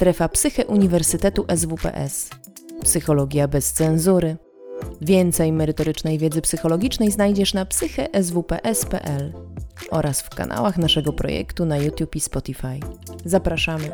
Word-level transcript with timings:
Strefa 0.00 0.28
Psyche 0.28 0.66
Uniwersytetu 0.66 1.46
SWPS. 1.56 2.30
Psychologia 2.82 3.48
bez 3.48 3.72
cenzury. 3.72 4.36
Więcej 5.00 5.52
merytorycznej 5.52 6.18
wiedzy 6.18 6.42
psychologicznej 6.42 7.10
znajdziesz 7.10 7.54
na 7.54 7.66
psycheswps.pl 7.66 9.32
oraz 9.90 10.22
w 10.22 10.30
kanałach 10.30 10.78
naszego 10.78 11.12
projektu 11.12 11.66
na 11.66 11.76
YouTube 11.76 12.16
i 12.16 12.20
Spotify. 12.20 12.80
Zapraszamy. 13.24 13.92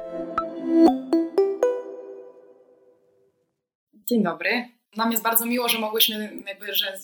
Dzień 3.94 4.22
dobry. 4.22 4.68
Nam 4.96 5.12
jest 5.12 5.24
bardzo 5.24 5.46
miło, 5.46 5.68
że 5.68 5.78
mogłyśmy, 5.78 6.42
jakby, 6.46 6.74
że 6.74 6.98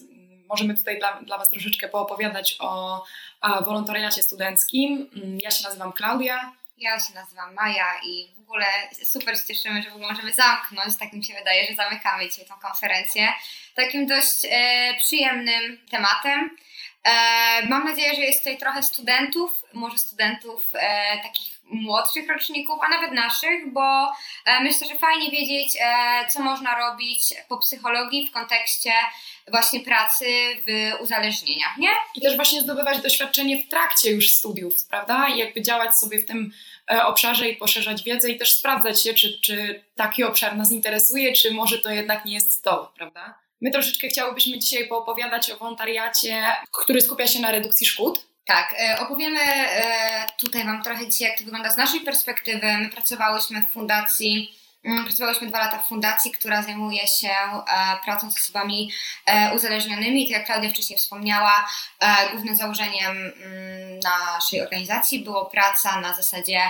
możemy 0.49 0.77
tutaj 0.77 0.99
dla, 0.99 1.21
dla 1.23 1.39
Was 1.39 1.51
troszeczkę 1.51 1.89
poopowiadać 1.89 2.57
o, 2.61 3.03
o 3.41 3.65
wolontariacie 3.65 4.23
studenckim. 4.23 5.11
Ja 5.45 5.51
się 5.51 5.65
nazywam 5.65 5.93
Klaudia. 5.93 6.53
Ja 6.77 7.00
się 7.00 7.14
nazywam 7.14 7.54
Maja 7.54 8.00
i 8.04 8.29
w 8.36 8.40
ogóle 8.40 8.67
super 9.04 9.36
się 9.39 9.44
cieszymy, 9.46 9.82
że 9.82 9.90
w 9.90 9.93
ogóle 9.93 10.08
możemy 10.08 10.32
zamknąć, 10.32 10.99
tak 10.99 11.13
mi 11.13 11.25
się 11.25 11.35
wydaje, 11.35 11.67
że 11.67 11.75
zamykamy 11.75 12.29
dzisiaj 12.29 12.46
tą 12.46 12.54
konferencję, 12.54 13.32
takim 13.75 14.07
dość 14.07 14.46
e, 14.50 14.94
przyjemnym 14.99 15.79
tematem. 15.90 16.57
E, 17.05 17.67
mam 17.69 17.85
nadzieję, 17.85 18.15
że 18.15 18.21
jest 18.21 18.39
tutaj 18.39 18.59
trochę 18.59 18.83
studentów, 18.83 19.65
może 19.73 19.99
studentów 19.99 20.69
e, 20.75 21.19
takich 21.23 21.61
młodszych 21.65 22.29
roczników, 22.29 22.79
a 22.87 22.89
nawet 22.89 23.13
naszych, 23.13 23.73
bo 23.73 24.13
e, 24.45 24.61
myślę, 24.61 24.89
że 24.89 24.99
fajnie 24.99 25.31
wiedzieć, 25.31 25.79
co 26.31 26.43
można 26.43 26.79
robić 26.79 27.35
po 27.49 27.59
psychologii 27.59 28.29
w 28.29 28.33
kontekście 28.33 28.93
właśnie 29.49 29.81
pracy 29.81 30.27
w 30.67 31.01
uzależnieniach, 31.03 31.77
nie? 31.79 31.89
I 32.15 32.20
też 32.20 32.37
właśnie 32.37 32.61
zdobywać 32.61 33.01
doświadczenie 33.01 33.62
w 33.62 33.69
trakcie 33.69 34.11
już 34.11 34.31
studiów, 34.31 34.87
prawda? 34.89 35.28
I 35.28 35.39
jakby 35.39 35.62
działać 35.62 35.97
sobie 35.97 36.19
w 36.19 36.27
tym 36.27 36.53
obszarze 37.05 37.48
i 37.48 37.56
poszerzać 37.56 38.03
wiedzę 38.03 38.31
i 38.31 38.39
też 38.39 38.53
sprawdzać 38.53 39.03
się, 39.03 39.14
czy, 39.14 39.41
czy 39.41 39.84
taki 39.94 40.25
obszar 40.25 40.56
nas 40.56 40.70
interesuje, 40.70 41.33
czy 41.33 41.50
może 41.50 41.78
to 41.78 41.91
jednak 41.91 42.25
nie 42.25 42.34
jest 42.34 42.64
to, 42.64 42.92
prawda? 42.97 43.41
My 43.62 43.70
troszeczkę 43.70 44.08
chciałybyśmy 44.08 44.58
dzisiaj 44.58 44.88
poopowiadać 44.88 45.50
o 45.50 45.56
wolontariacie, 45.56 46.44
który 46.72 47.00
skupia 47.00 47.27
się 47.27 47.41
na 47.41 47.50
redukcji 47.50 47.86
szkód. 47.86 48.27
Tak, 48.44 48.74
e, 48.78 48.98
opowiemy 49.00 49.41
e, 49.41 50.27
tutaj 50.38 50.64
Wam 50.64 50.82
trochę 50.82 51.08
dzisiaj, 51.08 51.28
jak 51.28 51.38
to 51.38 51.44
wygląda 51.44 51.70
z 51.70 51.77
naszej 51.77 52.00
perspektywy. 52.00 52.78
My 52.78 52.88
pracowałyśmy 52.88 53.64
w 53.70 53.72
fundacji, 53.72 54.54
mm, 54.84 55.04
pracowałyśmy 55.04 55.48
dwa 55.48 55.58
lata 55.58 55.78
w 55.78 55.88
fundacji, 55.88 56.30
która 56.30 56.62
zajmuje 56.62 57.08
się 57.08 57.28
e, 57.28 57.64
pracą 58.04 58.30
z 58.30 58.38
osobami 58.38 58.92
uzależnionymi. 59.54 60.28
Tak 60.28 60.38
jak 60.38 60.47
Klaudia 60.47 60.70
wcześniej 60.70 60.98
wspomniała, 60.98 61.69
głównym 62.32 62.56
założeniem 62.56 63.16
mm, 63.16 64.00
naszej 64.00 64.60
organizacji 64.60 65.24
było 65.24 65.47
praca 65.47 66.00
na 66.00 66.14
zasadzie 66.14 66.60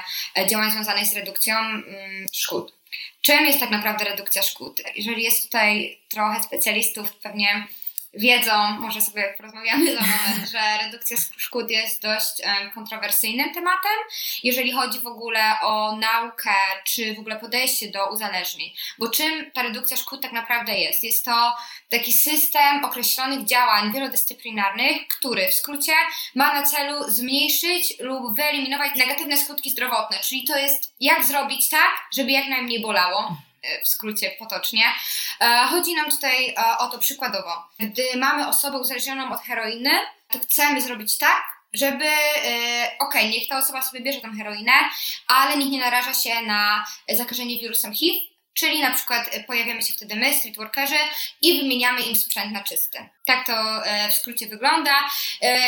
działań 0.48 0.70
związanych 0.70 1.06
z 1.06 1.16
redukcją 1.16 1.58
mm, 1.58 2.26
szkód. 2.32 2.81
Czym 3.22 3.46
jest 3.46 3.60
tak 3.60 3.70
naprawdę 3.70 4.04
redukcja 4.04 4.42
szkód? 4.42 4.82
Jeżeli 4.94 5.22
jest 5.22 5.44
tutaj 5.44 5.98
trochę 6.08 6.42
specjalistów, 6.42 7.12
pewnie 7.12 7.66
wiedzą, 8.14 8.70
może 8.80 9.00
sobie 9.00 9.34
porozmawiamy 9.36 9.94
za 9.94 10.00
moment, 10.00 10.50
że 10.50 10.78
redukcja 10.84 11.16
szkód 11.36 11.70
jest 11.70 12.02
dość 12.02 12.32
kontrowersyjnym 12.74 13.54
tematem, 13.54 13.98
jeżeli 14.42 14.72
chodzi 14.72 15.00
w 15.00 15.06
ogóle 15.06 15.60
o 15.62 15.96
naukę, 15.96 16.54
czy 16.84 17.14
w 17.14 17.18
ogóle 17.18 17.36
podejście 17.36 17.90
do 17.90 18.10
uzależnień. 18.10 18.70
Bo 18.98 19.08
czym 19.08 19.50
ta 19.50 19.62
redukcja 19.62 19.96
szkód 19.96 20.22
tak 20.22 20.32
naprawdę 20.32 20.78
jest? 20.78 21.04
Jest 21.04 21.24
to 21.24 21.56
taki 21.88 22.12
system 22.12 22.84
określonych 22.84 23.44
działań 23.44 23.92
wielodyscyplinarnych, 23.92 25.08
który 25.08 25.48
w 25.48 25.54
skrócie 25.54 25.92
ma 26.34 26.54
na 26.54 26.62
celu 26.62 27.10
zmniejszyć 27.10 27.94
lub 28.00 28.36
wyeliminować 28.36 28.90
negatywne 28.96 29.36
skutki 29.36 29.70
zdrowotne, 29.70 30.18
czyli 30.18 30.44
to 30.44 30.58
jest 30.58 30.94
jak 31.00 31.24
zrobić 31.24 31.68
tak, 31.68 31.90
żeby 32.16 32.30
jak 32.30 32.48
najmniej 32.48 32.82
bolało 32.82 33.36
w 33.84 33.88
skrócie 33.88 34.30
potocznie. 34.38 34.84
E, 35.40 35.66
chodzi 35.70 35.94
nam 35.94 36.10
tutaj 36.10 36.48
e, 36.48 36.78
o 36.78 36.88
to 36.88 36.98
przykładowo. 36.98 37.68
Gdy 37.80 38.02
mamy 38.16 38.48
osobę 38.48 38.78
uzależnioną 38.78 39.32
od 39.32 39.40
heroiny, 39.40 39.90
to 40.32 40.38
chcemy 40.38 40.82
zrobić 40.82 41.18
tak, 41.18 41.44
żeby, 41.72 42.04
e, 42.04 42.90
okej, 42.98 43.20
okay, 43.20 43.28
niech 43.28 43.48
ta 43.48 43.58
osoba 43.58 43.82
sobie 43.82 44.00
bierze 44.00 44.20
tą 44.20 44.36
heroinę, 44.36 44.72
ale 45.26 45.56
nikt 45.56 45.70
nie 45.72 45.80
naraża 45.80 46.14
się 46.14 46.40
na 46.40 46.86
zakażenie 47.08 47.58
wirusem 47.58 47.94
HIV, 47.94 48.32
Czyli 48.54 48.80
na 48.80 48.90
przykład 48.90 49.30
pojawiamy 49.46 49.82
się 49.82 49.92
wtedy 49.92 50.16
my, 50.16 50.34
streetworkerzy, 50.34 50.98
i 51.42 51.58
wymieniamy 51.60 52.02
im 52.02 52.16
sprzęt 52.16 52.52
na 52.52 52.62
czysty. 52.62 52.98
Tak 53.24 53.46
to 53.46 53.82
w 54.10 54.14
skrócie 54.14 54.46
wygląda. 54.46 54.90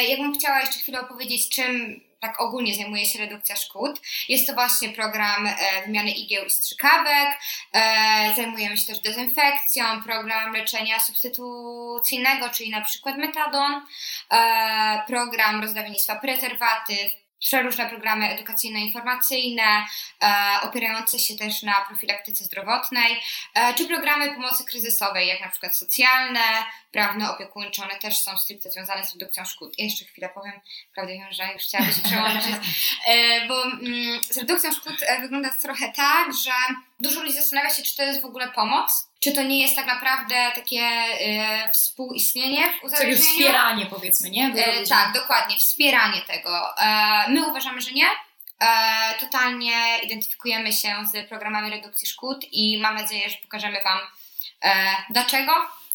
Jakbym 0.08 0.34
chciała 0.34 0.60
jeszcze 0.60 0.80
chwilę 0.80 1.00
opowiedzieć, 1.00 1.48
czym 1.48 2.00
tak 2.26 2.40
ogólnie 2.40 2.74
zajmuje 2.74 3.06
się 3.06 3.18
redukcja 3.18 3.56
szkód. 3.56 4.00
Jest 4.28 4.46
to 4.46 4.54
właśnie 4.54 4.88
program 4.88 5.46
e, 5.46 5.56
wymiany 5.86 6.10
igieł 6.10 6.44
i 6.44 6.50
strzykawek, 6.50 7.28
e, 7.72 8.34
zajmujemy 8.36 8.76
się 8.76 8.86
też 8.86 8.98
dezynfekcją, 8.98 10.02
program 10.02 10.52
leczenia 10.52 11.00
substytucyjnego, 11.00 12.50
czyli 12.50 12.70
na 12.70 12.80
przykład 12.80 13.16
metadon, 13.16 13.82
e, 14.30 15.02
program 15.06 15.62
rozdawnictwa 15.62 16.16
prezerwatyw, 16.16 17.23
przeróżne 17.44 17.88
programy 17.88 18.28
edukacyjno-informacyjne, 18.28 19.84
e, 20.22 20.60
opierające 20.62 21.18
się 21.18 21.36
też 21.36 21.62
na 21.62 21.74
profilaktyce 21.88 22.44
zdrowotnej, 22.44 23.20
e, 23.54 23.74
czy 23.74 23.88
programy 23.88 24.34
pomocy 24.34 24.64
kryzysowej, 24.64 25.28
jak 25.28 25.40
na 25.40 25.48
przykład 25.48 25.76
socjalne, 25.76 26.40
prawne, 26.90 27.30
opiekuńcze, 27.30 27.82
one 27.82 27.98
też 27.98 28.18
są 28.18 28.38
stricte 28.38 28.70
związane 28.70 29.06
z 29.06 29.12
redukcją 29.12 29.44
szkód. 29.44 29.74
Jeszcze 29.78 30.04
chwilę 30.04 30.28
powiem, 30.34 30.60
prawdę 30.94 31.12
wiem, 31.12 31.32
że 31.32 31.52
już 31.52 31.62
chciałabyś 31.62 32.00
przełączyć, 32.00 32.54
e, 33.06 33.46
bo 33.48 33.62
mm, 33.64 34.22
z 34.22 34.38
redukcją 34.38 34.72
szkód 34.72 34.96
wygląda 35.20 35.50
trochę 35.62 35.92
tak, 35.92 36.28
że 36.44 36.52
dużo 37.04 37.20
ludzi 37.20 37.32
zastanawia 37.32 37.70
się, 37.70 37.82
czy 37.82 37.96
to 37.96 38.02
jest 38.02 38.22
w 38.22 38.24
ogóle 38.24 38.48
pomoc, 38.48 39.08
czy 39.20 39.32
to 39.32 39.42
nie 39.42 39.62
jest 39.62 39.76
tak 39.76 39.86
naprawdę 39.86 40.34
takie 40.54 40.80
e, 40.80 41.70
współistnienie 41.72 42.72
w 42.80 42.84
uzależnieniu. 42.84 43.16
Czyli 43.16 43.28
wspieranie 43.28 43.86
powiedzmy, 43.86 44.30
nie? 44.30 44.52
E, 44.56 44.86
tak, 44.86 45.12
dokładnie, 45.12 45.56
wspieranie 45.56 46.20
tego. 46.20 46.78
E, 46.78 47.24
my 47.28 47.48
uważamy, 47.48 47.80
że 47.80 47.90
nie. 47.90 48.06
E, 48.60 48.66
totalnie 49.20 49.72
identyfikujemy 50.02 50.72
się 50.72 50.94
z 51.12 51.28
programami 51.28 51.70
redukcji 51.70 52.08
szkód 52.08 52.44
i 52.52 52.80
mam 52.80 52.94
nadzieję, 52.94 53.30
że 53.30 53.36
pokażemy 53.42 53.82
Wam 53.82 53.98
dlaczego 55.10 55.52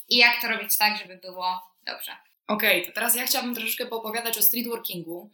i 0.09 0.17
jak 0.17 0.41
to 0.41 0.47
robić 0.47 0.77
tak, 0.77 0.97
żeby 0.97 1.17
było 1.17 1.61
dobrze. 1.85 2.28
Okej, 2.49 2.81
okay, 2.81 2.87
to 2.87 2.95
teraz 2.95 3.15
ja 3.15 3.25
chciałabym 3.25 3.55
troszeczkę 3.55 3.85
poopowiadać 3.85 4.37
o 4.37 4.41
streetworkingu. 4.41 5.29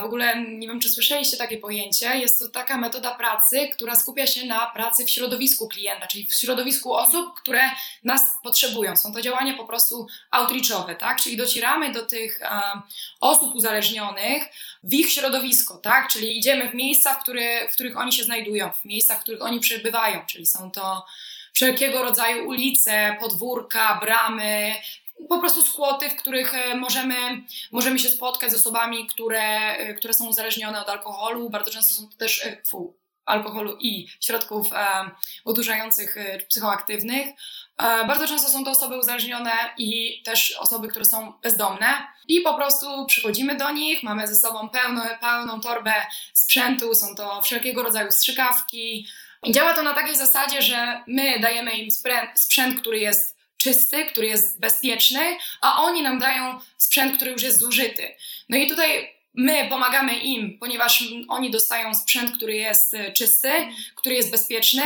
W 0.00 0.04
ogóle 0.04 0.42
nie 0.42 0.68
wiem, 0.68 0.80
czy 0.80 0.88
słyszeliście 0.88 1.36
takie 1.36 1.58
pojęcie. 1.58 2.16
Jest 2.16 2.38
to 2.38 2.48
taka 2.48 2.76
metoda 2.78 3.14
pracy, 3.14 3.68
która 3.68 3.94
skupia 3.94 4.26
się 4.26 4.46
na 4.46 4.66
pracy 4.66 5.04
w 5.04 5.10
środowisku 5.10 5.68
klienta, 5.68 6.06
czyli 6.06 6.26
w 6.26 6.34
środowisku 6.34 6.94
osób, 6.94 7.40
które 7.40 7.60
nas 8.04 8.22
potrzebują. 8.42 8.96
Są 8.96 9.12
to 9.12 9.22
działania 9.22 9.54
po 9.54 9.64
prostu 9.64 10.06
outreachowe, 10.30 10.96
tak? 10.96 11.20
Czyli 11.20 11.36
docieramy 11.36 11.92
do 11.92 12.06
tych 12.06 12.40
osób 13.20 13.54
uzależnionych 13.54 14.42
w 14.82 14.94
ich 14.94 15.12
środowisko, 15.12 15.76
tak? 15.76 16.08
Czyli 16.08 16.38
idziemy 16.38 16.70
w 16.70 16.74
miejsca, 16.74 17.14
w, 17.14 17.22
który, 17.22 17.68
w 17.70 17.74
których 17.74 17.96
oni 17.96 18.12
się 18.12 18.24
znajdują, 18.24 18.70
w 18.72 18.84
miejscach, 18.84 19.20
w 19.20 19.22
których 19.22 19.42
oni 19.42 19.60
przebywają, 19.60 20.26
czyli 20.26 20.46
są 20.46 20.70
to 20.70 21.06
wszelkiego 21.52 22.02
rodzaju 22.02 22.48
ulice, 22.48 23.16
podwórka, 23.20 23.98
bramy, 24.02 24.74
po 25.28 25.38
prostu 25.38 25.62
skłoty, 25.62 26.10
w 26.10 26.16
których 26.16 26.54
e, 26.54 26.76
możemy, 26.76 27.16
możemy 27.72 27.98
się 27.98 28.08
spotkać 28.08 28.52
z 28.52 28.54
osobami, 28.54 29.06
które, 29.06 29.76
e, 29.76 29.94
które 29.94 30.14
są 30.14 30.26
uzależnione 30.26 30.80
od 30.80 30.88
alkoholu. 30.88 31.50
Bardzo 31.50 31.70
często 31.70 31.94
są 31.94 32.08
to 32.08 32.16
też 32.16 32.46
e, 32.46 32.62
fu, 32.66 32.96
alkoholu 33.24 33.76
i 33.80 34.08
środków 34.20 34.66
odurzających 35.44 36.16
psychoaktywnych. 36.48 37.26
Bardzo 37.78 38.28
często 38.28 38.50
są 38.50 38.64
to 38.64 38.70
osoby 38.70 38.98
uzależnione 38.98 39.52
i 39.78 40.22
też 40.22 40.56
osoby, 40.58 40.88
które 40.88 41.04
są 41.04 41.32
bezdomne. 41.42 41.86
I 42.28 42.40
po 42.40 42.54
prostu 42.54 43.06
przychodzimy 43.06 43.56
do 43.56 43.70
nich, 43.70 44.02
mamy 44.02 44.26
ze 44.26 44.34
sobą 44.34 44.68
pełno, 44.68 45.02
pełną 45.20 45.60
torbę 45.60 45.94
sprzętu, 46.32 46.94
są 46.94 47.14
to 47.14 47.42
wszelkiego 47.42 47.82
rodzaju 47.82 48.12
strzykawki. 48.12 49.08
Działa 49.50 49.74
to 49.74 49.82
na 49.82 49.94
takiej 49.94 50.16
zasadzie, 50.16 50.62
że 50.62 51.02
my 51.06 51.38
dajemy 51.38 51.76
im 51.76 51.90
sprzęt, 51.90 52.40
sprzęt 52.40 52.80
który 52.80 52.98
jest 52.98 53.33
czysty, 53.56 54.04
który 54.04 54.26
jest 54.26 54.60
bezpieczny, 54.60 55.38
a 55.60 55.82
oni 55.82 56.02
nam 56.02 56.18
dają 56.18 56.60
sprzęt, 56.78 57.16
który 57.16 57.30
już 57.30 57.42
jest 57.42 57.58
zużyty. 57.58 58.14
No 58.48 58.56
i 58.56 58.66
tutaj 58.66 59.14
my 59.34 59.66
pomagamy 59.68 60.18
im, 60.18 60.58
ponieważ 60.58 61.04
oni 61.28 61.50
dostają 61.50 61.94
sprzęt, 61.94 62.36
który 62.36 62.54
jest 62.56 62.94
e, 62.94 63.12
czysty, 63.12 63.50
który 63.94 64.14
jest 64.14 64.30
bezpieczny, 64.30 64.82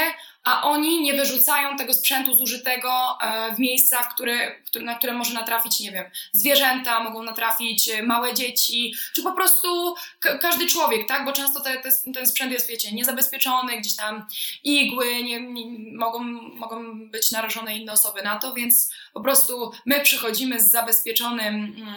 a 0.49 0.63
oni 0.63 1.03
nie 1.03 1.15
wyrzucają 1.15 1.77
tego 1.77 1.95
sprzętu 1.95 2.37
zużytego 2.37 3.19
e, 3.21 3.55
w 3.55 3.59
miejsca, 3.59 4.03
w 4.03 4.15
które, 4.15 4.55
na 4.81 4.95
które 4.95 5.13
może 5.13 5.35
natrafić, 5.35 5.81
nie 5.81 5.93
wiem, 5.93 6.05
zwierzęta, 6.33 7.01
mogą 7.01 7.23
natrafić 7.23 7.89
e, 7.89 8.03
małe 8.03 8.35
dzieci, 8.35 8.95
czy 9.15 9.23
po 9.23 9.33
prostu 9.33 9.95
każdy 10.41 10.67
człowiek, 10.67 11.09
tak? 11.09 11.25
Bo 11.25 11.33
często 11.33 11.61
te, 11.61 11.79
te, 11.79 11.91
ten 12.15 12.27
sprzęt 12.27 12.53
jest, 12.53 12.69
wiecie, 12.69 12.93
niezabezpieczony, 12.93 13.79
gdzieś 13.79 13.97
tam 13.97 14.27
igły, 14.65 15.23
nie, 15.23 15.41
nie, 15.41 15.97
mogą, 15.99 16.19
mogą 16.55 17.09
być 17.11 17.31
narażone 17.31 17.77
inne 17.77 17.93
osoby 17.93 18.23
na 18.23 18.39
to, 18.39 18.55
więc 18.55 18.93
po 19.13 19.21
prostu 19.21 19.73
my 19.87 20.01
przychodzimy 20.01 20.61
z 20.61 20.71
zabezpieczonym 20.71 21.55
mm, 21.55 21.95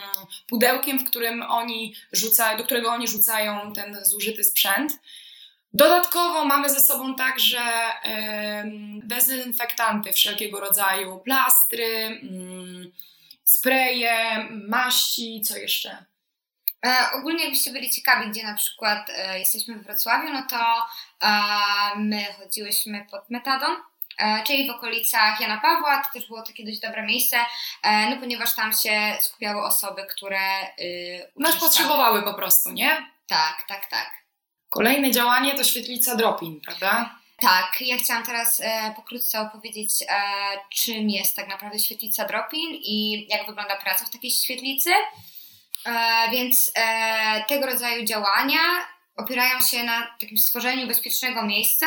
pudełkiem, 0.48 1.00
w 1.00 1.10
którym 1.10 1.42
oni 1.42 1.96
rzucają, 2.12 2.58
do 2.58 2.64
którego 2.64 2.90
oni 2.90 3.08
rzucają 3.08 3.74
ten 3.74 4.06
zużyty 4.06 4.44
sprzęt. 4.44 4.92
Dodatkowo 5.74 6.46
mamy 6.46 6.70
ze 6.70 6.80
sobą 6.80 7.16
także 7.16 7.62
dezynfektanty 9.04 10.14
wszelkiego 10.14 10.60
rodzaju, 10.60 11.20
plastry, 11.20 12.20
mm, 12.24 12.92
spreje, 13.44 14.48
maści, 14.68 15.42
co 15.42 15.58
jeszcze? 15.58 16.06
E, 16.86 17.12
ogólnie 17.14 17.44
jakbyście 17.44 17.72
byli 17.72 17.92
ciekawi, 17.92 18.30
gdzie 18.30 18.44
na 18.44 18.54
przykład 18.54 19.10
e, 19.10 19.40
jesteśmy 19.40 19.76
w 19.76 19.84
Wrocławiu, 19.84 20.34
no 20.34 20.44
to 20.50 20.58
e, 21.22 21.32
my 21.96 22.26
chodziłyśmy 22.40 23.08
pod 23.12 23.30
Metadon, 23.30 23.76
czyli 24.48 24.68
w 24.68 24.72
okolicach 24.72 25.40
Jana 25.42 25.62
Pawła, 25.62 26.04
to 26.04 26.20
też 26.20 26.28
było 26.28 26.42
takie 26.42 26.66
dość 26.66 26.80
dobre 26.80 27.04
miejsce, 27.04 27.38
no 28.10 28.18
ponieważ 28.18 28.56
tam 28.56 28.74
się 28.74 29.18
skupiały 29.22 29.64
osoby, 29.64 30.06
które... 30.10 30.68
Y, 30.80 31.32
Nas 31.36 31.56
potrzebowały 31.56 32.24
po 32.24 32.34
prostu, 32.34 32.72
nie? 32.72 33.12
Tak, 33.28 33.64
tak, 33.68 33.86
tak. 33.86 34.21
Kolejne 34.72 35.12
działanie 35.12 35.54
to 35.54 35.64
świetlica 35.64 36.16
Dropin, 36.16 36.62
prawda? 36.62 37.16
Tak, 37.42 37.82
ja 37.82 37.98
chciałam 37.98 38.24
teraz 38.24 38.60
e, 38.64 38.94
pokrótce 38.96 39.42
opowiedzieć, 39.42 39.92
e, 40.02 40.06
czym 40.70 41.10
jest 41.10 41.36
tak 41.36 41.48
naprawdę 41.48 41.80
świetlica 41.80 42.26
Dropin 42.26 42.70
i 42.74 43.28
jak 43.30 43.48
wygląda 43.48 43.78
praca 43.78 44.06
w 44.06 44.10
takiej 44.10 44.32
świetlicy. 44.32 44.90
E, 45.86 46.32
więc 46.32 46.72
e, 46.76 47.46
tego 47.48 47.66
rodzaju 47.66 48.06
działania 48.06 48.60
opierają 49.16 49.62
się 49.62 49.84
na 49.84 50.08
takim 50.20 50.38
stworzeniu 50.38 50.88
bezpiecznego 50.88 51.44
miejsca, 51.44 51.86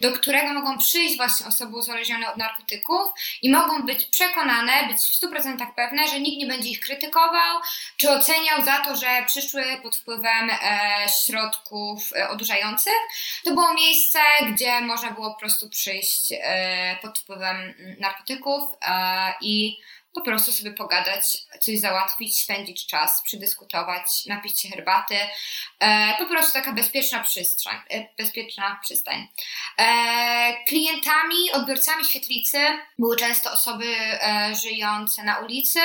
do 0.00 0.12
którego 0.12 0.52
mogą 0.52 0.78
przyjść 0.78 1.16
właśnie 1.16 1.46
osoby 1.46 1.76
uzależnione 1.76 2.30
od 2.30 2.36
narkotyków 2.36 3.10
i 3.42 3.50
mogą 3.50 3.82
być 3.82 4.04
przekonane, 4.04 4.88
być 4.88 4.96
w 4.96 5.20
100% 5.22 5.66
pewne, 5.76 6.08
że 6.08 6.20
nikt 6.20 6.38
nie 6.38 6.46
będzie 6.46 6.68
ich 6.68 6.80
krytykował 6.80 7.60
czy 7.96 8.10
oceniał 8.10 8.64
za 8.64 8.78
to, 8.78 8.96
że 8.96 9.06
przyszły 9.26 9.64
pod 9.82 9.96
wpływem 9.96 10.50
e, 10.50 10.58
środków 11.26 12.12
e, 12.16 12.28
odurzających. 12.28 12.98
To 13.44 13.50
było 13.50 13.74
miejsce, 13.74 14.18
gdzie 14.52 14.80
można 14.80 15.10
było 15.10 15.34
po 15.34 15.40
prostu 15.40 15.68
przyjść 15.68 16.32
e, 16.32 16.96
pod 17.02 17.18
wpływem 17.18 17.74
narkotyków 18.00 18.70
i 19.40 19.76
po 20.18 20.24
prostu 20.24 20.52
sobie 20.52 20.70
pogadać, 20.72 21.38
coś 21.60 21.80
załatwić, 21.80 22.42
spędzić 22.42 22.86
czas, 22.86 23.22
przedyskutować, 23.22 24.26
napić 24.26 24.60
się 24.60 24.68
herbaty. 24.68 25.16
E, 25.80 26.14
po 26.18 26.26
prostu 26.26 26.52
taka 26.52 26.72
bezpieczna 26.72 27.20
przestrzeń, 27.20 27.76
e, 27.90 28.08
bezpieczna 28.18 28.78
przystań. 28.82 29.28
E, 29.78 30.64
klientami, 30.68 31.52
odbiorcami 31.52 32.04
świetlicy 32.04 32.58
były 32.98 33.16
często 33.16 33.52
osoby 33.52 33.86
e, 33.96 34.54
żyjące 34.62 35.24
na 35.24 35.38
ulicy, 35.38 35.80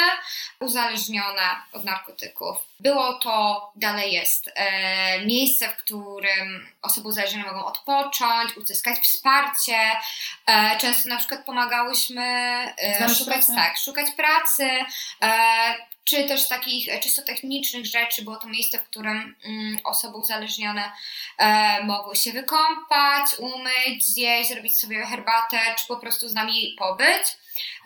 uzależnione 0.60 1.56
od 1.72 1.84
narkotyków. 1.86 2.73
Było 2.84 3.14
to, 3.14 3.72
dalej 3.76 4.14
jest, 4.14 4.52
e, 4.56 5.26
miejsce, 5.26 5.70
w 5.70 5.76
którym 5.76 6.68
osoby 6.82 7.08
uzależnione 7.08 7.52
mogą 7.52 7.66
odpocząć, 7.66 8.58
uzyskać 8.58 9.00
wsparcie. 9.00 9.78
E, 10.46 10.78
często 10.78 11.10
na 11.10 11.18
przykład 11.18 11.46
pomagałyśmy 11.46 12.24
e, 12.78 13.10
szukać, 13.16 13.48
tak, 13.48 13.78
szukać 13.78 14.12
pracy, 14.12 14.70
e, 15.22 15.93
czy 16.04 16.24
też 16.24 16.48
takich 16.48 16.90
e, 16.90 17.00
czysto 17.00 17.22
technicznych 17.22 17.86
rzeczy. 17.86 18.22
Było 18.24 18.36
to 18.38 18.48
miejsce, 18.48 18.80
w 18.80 18.84
którym 18.84 19.36
mm, 19.44 19.78
osoby 19.84 20.18
uzależnione 20.18 20.92
e, 21.38 21.84
mogły 21.84 22.16
się 22.16 22.32
wykąpać, 22.32 23.26
umyć, 23.38 24.06
zjeść, 24.06 24.50
zrobić 24.50 24.80
sobie 24.80 25.06
herbatę, 25.06 25.58
czy 25.80 25.88
po 25.88 25.98
prostu 25.98 26.30
z 26.30 26.34
nami 26.34 26.76
pobyć. 26.80 27.38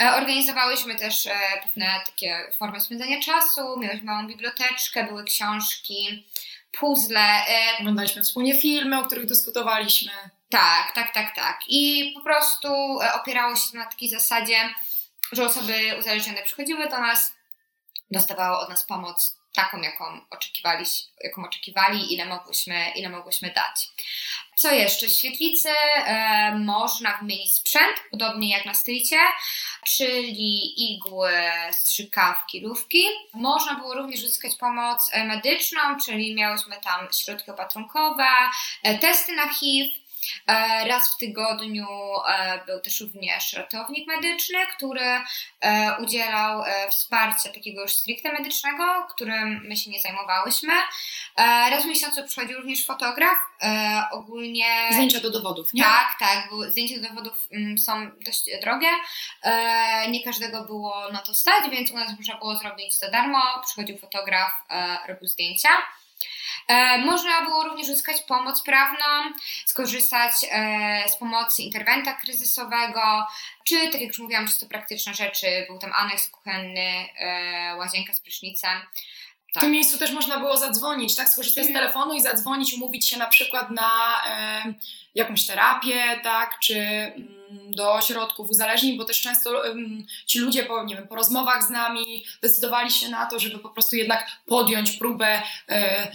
E, 0.01 0.15
organizowałyśmy 0.15 0.95
też 0.95 1.27
pewne 1.63 2.01
takie 2.05 2.51
formy 2.57 2.81
spędzania 2.81 3.19
czasu, 3.19 3.79
miałyśmy 3.79 4.05
małą 4.05 4.27
biblioteczkę, 4.27 5.03
były 5.03 5.23
książki, 5.23 6.25
puzzle. 6.71 7.41
Oglądaliśmy 7.79 8.23
wspólnie 8.23 8.61
filmy, 8.61 8.99
o 8.99 9.03
których 9.03 9.25
dyskutowaliśmy. 9.25 10.11
Tak, 10.49 10.91
tak, 10.95 11.13
tak, 11.13 11.35
tak. 11.35 11.59
I 11.67 12.11
po 12.15 12.21
prostu 12.21 12.67
opierało 13.21 13.55
się 13.55 13.71
to 13.71 13.77
na 13.77 13.85
takiej 13.85 14.09
zasadzie, 14.09 14.57
że 15.31 15.45
osoby 15.45 15.95
uzależnione 15.99 16.43
przychodziły 16.43 16.89
do 16.89 16.99
nas, 16.99 17.36
dostawały 18.11 18.57
od 18.57 18.69
nas 18.69 18.83
pomoc 18.83 19.37
taką, 19.57 19.81
jaką, 19.81 20.21
oczekiwali, 20.29 20.85
jaką 21.23 21.45
oczekiwali, 21.45 22.13
ile 22.13 22.25
mogłyśmy, 22.25 22.91
ile 22.95 23.09
mogłyśmy 23.09 23.51
dać. 23.51 23.89
Co 24.55 24.71
jeszcze? 24.71 25.07
W 25.07 25.11
świetlicy 25.11 25.69
e, 25.69 26.55
można 26.55 27.17
wymienić 27.17 27.55
sprzęt, 27.55 27.95
podobnie 28.11 28.49
jak 28.49 28.65
na 28.65 28.73
stylicie, 28.73 29.19
czyli 29.85 30.83
igły, 30.93 31.31
strzykawki, 31.71 32.61
lówki. 32.61 33.03
Można 33.33 33.75
było 33.75 33.93
również 33.93 34.23
uzyskać 34.23 34.55
pomoc 34.55 35.09
e, 35.13 35.25
medyczną, 35.25 35.79
czyli 36.05 36.35
miałyśmy 36.35 36.75
tam 36.83 37.07
środki 37.13 37.51
opatrunkowe, 37.51 38.27
e, 38.83 38.97
testy 38.97 39.35
na 39.35 39.53
HIV, 39.53 40.06
raz 40.87 41.13
w 41.13 41.17
tygodniu 41.17 41.87
e, 42.27 42.65
był 42.65 42.79
też 42.79 43.01
również 43.01 43.53
ratownik 43.53 44.07
medyczny, 44.07 44.57
który 44.75 45.21
e, 45.61 45.97
udzielał 46.01 46.63
wsparcia 46.89 47.49
takiego 47.53 47.81
już 47.81 47.91
stricte 47.91 48.31
medycznego, 48.33 49.07
którym 49.09 49.61
my 49.67 49.77
się 49.77 49.89
nie 49.91 50.01
zajmowałyśmy. 50.01 50.73
Raz 51.37 51.83
w 51.83 51.87
miesiącu 51.87 52.23
przychodził 52.23 52.57
również 52.57 52.85
fotograf. 52.85 53.37
Ogólnie. 54.11 54.89
Zdjęcia 54.91 55.19
do 55.19 55.29
dowodów, 55.29 55.73
nie? 55.73 55.83
Tak, 55.83 56.15
tak, 56.19 56.49
bo 56.51 56.71
zdjęcia 56.71 56.95
do 56.99 57.07
dowodów 57.07 57.47
mm, 57.51 57.77
są 57.77 58.11
dość 58.25 58.49
drogie. 58.61 58.89
Nie 60.09 60.23
każdego 60.23 60.65
było 60.65 61.11
na 61.11 61.19
to 61.19 61.33
stać, 61.33 61.69
więc 61.71 61.91
u 61.91 61.95
nas 61.95 62.17
można 62.17 62.37
było 62.37 62.55
zrobić 62.55 62.97
za 62.97 63.11
darmo. 63.11 63.39
Przychodził 63.65 63.97
fotograf, 63.97 64.51
robił 65.07 65.27
zdjęcia. 65.27 65.69
E, 66.67 66.97
można 66.97 67.41
było 67.41 67.63
również 67.63 67.87
uzyskać 67.89 68.21
pomoc 68.21 68.61
prawną, 68.61 69.33
skorzystać 69.65 70.31
e, 70.51 71.09
z 71.09 71.15
pomocy 71.15 71.61
interwenta 71.61 72.13
kryzysowego, 72.13 73.27
czy 73.63 73.75
tak 73.91 74.01
jak 74.01 74.07
już 74.09 74.19
mówiłam, 74.19 74.47
czysto 74.47 74.65
praktyczne 74.65 75.13
rzeczy, 75.13 75.65
był 75.67 75.79
tam 75.79 75.93
aneks 75.93 76.29
kuchenny, 76.29 77.09
e, 77.19 77.75
łazienka 77.77 78.13
z 78.13 78.19
prysznicem. 78.19 78.79
Tak. 79.53 79.63
W 79.63 79.65
tym 79.65 79.71
miejscu 79.71 79.97
też 79.97 80.11
można 80.11 80.39
było 80.39 80.57
zadzwonić, 80.57 81.15
tak? 81.15 81.29
Skorzystać 81.29 81.63
z 81.63 81.67
mhm. 81.67 81.83
telefonu 81.83 82.13
i 82.13 82.21
zadzwonić, 82.21 82.73
umówić 82.73 83.09
się 83.09 83.17
na 83.17 83.27
przykład 83.27 83.71
na 83.71 83.91
e, 84.29 84.73
jakąś 85.15 85.45
terapię, 85.45 86.19
tak? 86.23 86.59
Czy 86.59 86.79
mm, 86.79 87.37
do 87.75 87.93
ośrodków 87.93 88.49
uzależnień, 88.49 88.97
bo 88.97 89.05
też 89.05 89.21
często 89.21 89.63
ci 90.25 90.39
ludzie 90.39 90.63
po, 90.63 90.83
nie 90.83 90.95
wiem, 90.95 91.07
po 91.07 91.15
rozmowach 91.15 91.63
z 91.63 91.69
nami 91.69 92.25
decydowali 92.41 92.91
się 92.91 93.09
na 93.09 93.25
to, 93.25 93.39
żeby 93.39 93.59
po 93.59 93.69
prostu 93.69 93.95
jednak 93.95 94.27
podjąć 94.45 94.91
próbę 94.91 95.41
e, 95.69 96.07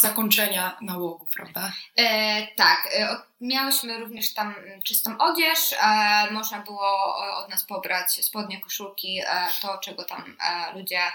zakończenia 0.00 0.76
nałogu, 0.80 1.28
prawda? 1.36 1.72
E, 1.96 2.46
tak. 2.46 2.88
E, 2.94 3.16
miałyśmy 3.40 3.98
również 3.98 4.34
tam 4.34 4.54
czystą 4.84 5.18
odzież. 5.18 5.58
E, 5.72 6.30
można 6.30 6.58
było 6.58 7.16
od 7.36 7.48
nas 7.48 7.64
pobrać 7.64 8.12
spodnie, 8.12 8.60
koszulki, 8.60 9.20
e, 9.20 9.48
to 9.62 9.78
czego 9.78 10.04
tam 10.04 10.36
ludzie 10.74 11.00
E, 11.00 11.12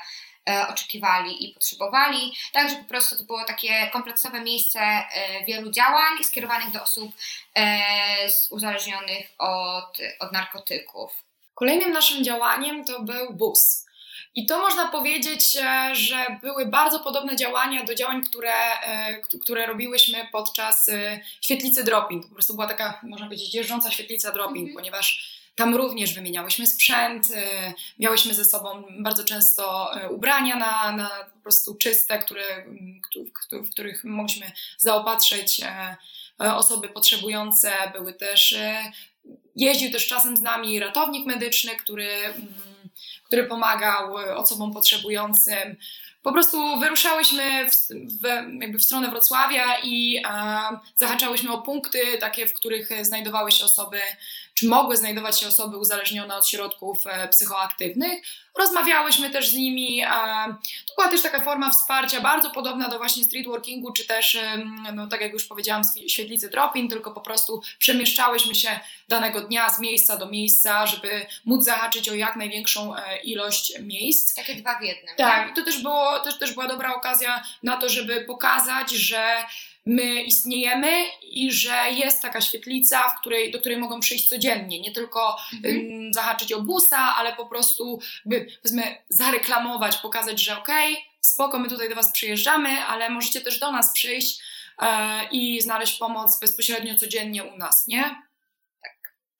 oczekiwali 0.70 1.46
i 1.46 1.54
potrzebowali. 1.54 2.34
Także 2.54 2.76
po 2.76 2.84
prostu 2.84 3.18
to 3.18 3.24
było 3.24 3.44
takie 3.44 3.90
kompleksowe 3.94 4.42
miejsce 4.42 4.80
e, 4.80 5.06
wielu 5.46 5.72
działań 5.72 6.24
skierowanych 6.24 6.72
do 6.72 6.84
osób 6.84 7.12
e, 7.56 7.80
uzależnionych 8.50 9.34
od, 9.38 9.98
od 10.20 10.32
narkotyków. 10.32 11.12
Kolejnym 11.56 11.92
naszym 11.92 12.24
działaniem 12.24 12.86
to 12.86 13.02
był 13.02 13.34
bus. 13.34 13.88
I 14.36 14.46
to 14.46 14.60
można 14.60 14.88
powiedzieć, 14.88 15.58
że 15.92 16.26
były 16.42 16.66
bardzo 16.66 17.00
podobne 17.00 17.36
działania 17.36 17.84
do 17.84 17.96
działań, 17.96 18.22
które, 18.22 18.54
które 19.42 19.66
robiłyśmy 19.66 20.28
podczas 20.32 20.90
świetlicy 21.42 21.84
dropping. 21.84 22.28
Po 22.28 22.34
prostu 22.34 22.54
była 22.54 22.68
taka, 22.68 23.00
można 23.04 23.26
powiedzieć, 23.26 23.54
jeżdżąca 23.54 23.92
świetlica 23.92 24.32
dropping, 24.32 24.58
mm 24.58 24.72
-hmm. 24.72 24.76
ponieważ 24.76 25.37
tam 25.58 25.76
również 25.76 26.14
wymieniałyśmy 26.14 26.68
sprzęt, 26.68 27.32
y, 27.32 27.34
miałyśmy 28.00 28.34
ze 28.34 28.46
sobą 28.46 28.84
bardzo 29.00 29.24
często 29.24 29.92
y, 30.06 30.10
ubrania 30.10 30.56
na, 30.56 30.92
na 30.92 31.10
po 31.34 31.40
prostu 31.44 31.76
czyste, 31.76 32.20
które, 32.20 32.66
w 33.52 33.70
których 33.70 34.04
mogliśmy 34.04 34.52
zaopatrzyć 34.78 35.62
e, 35.64 35.98
osoby 36.56 36.90
potrzebujące. 36.90 37.72
Były 37.94 38.14
też, 38.14 38.56
jeździł 39.56 39.92
też 39.92 40.08
czasem 40.08 40.38
z 40.38 40.42
nami 40.42 40.80
ratownik 40.80 41.26
medyczny, 41.26 41.76
który, 41.76 42.10
mm, 42.10 42.54
który 43.24 43.44
pomagał 43.44 44.16
osobom 44.16 44.74
potrzebującym. 44.74 45.78
Po 46.24 46.32
prostu 46.32 46.80
wyruszałyśmy 46.80 47.70
w, 47.70 47.76
w, 48.22 48.24
jakby 48.62 48.78
w 48.78 48.84
stronę 48.84 49.10
Wrocławia 49.10 49.80
i 49.84 50.22
a, 50.26 50.70
zahaczałyśmy 50.96 51.52
o 51.52 51.62
punkty 51.62 52.00
takie, 52.20 52.48
w 52.48 52.54
których 52.54 52.90
znajdowały 53.02 53.52
się 53.52 53.66
osoby 53.66 54.00
czy 54.58 54.68
mogły 54.68 54.98
znajdować 54.98 55.40
się 55.40 55.48
osoby 55.48 55.78
uzależnione 55.78 56.36
od 56.36 56.48
środków 56.48 57.08
e, 57.08 57.28
psychoaktywnych. 57.28 58.24
Rozmawiałyśmy 58.58 59.30
też 59.30 59.50
z 59.50 59.54
nimi. 59.54 60.02
To 60.86 60.96
była 60.98 61.12
też 61.12 61.22
taka 61.22 61.42
forma 61.42 61.72
wsparcia, 61.72 62.22
bardzo 62.22 62.50
podobna 62.50 62.90
do 62.90 62.98
właśnie 62.98 63.24
streetworkingu, 63.24 63.94
czy 63.94 64.08
też, 64.08 64.38
no, 64.94 65.08
tak 65.08 65.22
jak 65.22 65.34
już 65.34 65.46
powiedziałam, 65.46 65.82
świetlicy 66.08 66.50
drop-in, 66.50 66.90
tylko 66.90 67.12
po 67.12 67.22
prostu 67.22 67.62
przemieszczałyśmy 67.80 68.56
się 68.56 68.80
danego 69.08 69.42
dnia 69.42 69.70
z 69.70 69.80
miejsca 69.80 70.18
do 70.18 70.26
miejsca, 70.26 70.88
żeby 70.88 71.26
móc 71.46 71.66
zahaczyć 71.66 72.10
o 72.10 72.14
jak 72.14 72.36
największą 72.36 72.96
e, 72.96 73.22
ilość 73.22 73.74
miejsc. 73.80 74.36
Takie 74.36 74.56
dwa 74.56 74.80
w 74.80 74.84
jednym. 74.84 75.16
Tak, 75.16 75.52
i 75.52 75.54
to 75.54 75.64
też, 75.64 75.82
było, 75.82 76.20
też, 76.20 76.40
też 76.40 76.54
była 76.54 76.68
dobra 76.68 76.96
okazja 76.96 77.44
na 77.64 77.78
to, 77.78 77.90
żeby 77.90 78.22
pokazać, 78.22 78.92
że 78.92 79.44
my 79.88 80.22
istniejemy 80.22 80.92
i 81.22 81.52
że 81.52 81.92
jest 81.92 82.22
taka 82.22 82.42
świetlica, 82.42 83.10
w 83.10 83.20
której, 83.20 83.52
do 83.52 83.60
której 83.60 83.78
mogą 83.78 84.00
przyjść 84.00 84.30
codziennie, 84.30 84.80
nie 84.80 84.92
tylko 84.92 85.38
mhm. 85.54 86.14
zahaczyć 86.14 86.54
o 86.54 86.62
busa, 86.62 87.16
ale 87.16 87.36
po 87.36 87.46
prostu 87.46 88.00
by, 88.26 88.48
powiedzmy, 88.64 88.98
zareklamować, 89.10 89.98
pokazać, 89.98 90.42
że 90.42 90.60
okej, 90.60 90.94
okay, 90.94 91.06
spoko, 91.22 91.60
my 91.60 91.70
tutaj 91.70 91.90
do 91.90 91.96
Was 91.96 92.12
przyjeżdżamy, 92.12 92.70
ale 92.70 93.10
możecie 93.10 93.42
też 93.42 93.60
do 93.60 93.72
nas 93.72 93.94
przyjść 93.94 94.40
e, 94.80 94.88
i 95.32 95.62
znaleźć 95.62 95.98
pomoc 95.98 96.40
bezpośrednio 96.40 96.96
codziennie 96.96 97.44
u 97.44 97.58
nas, 97.58 97.88
nie? 97.88 98.27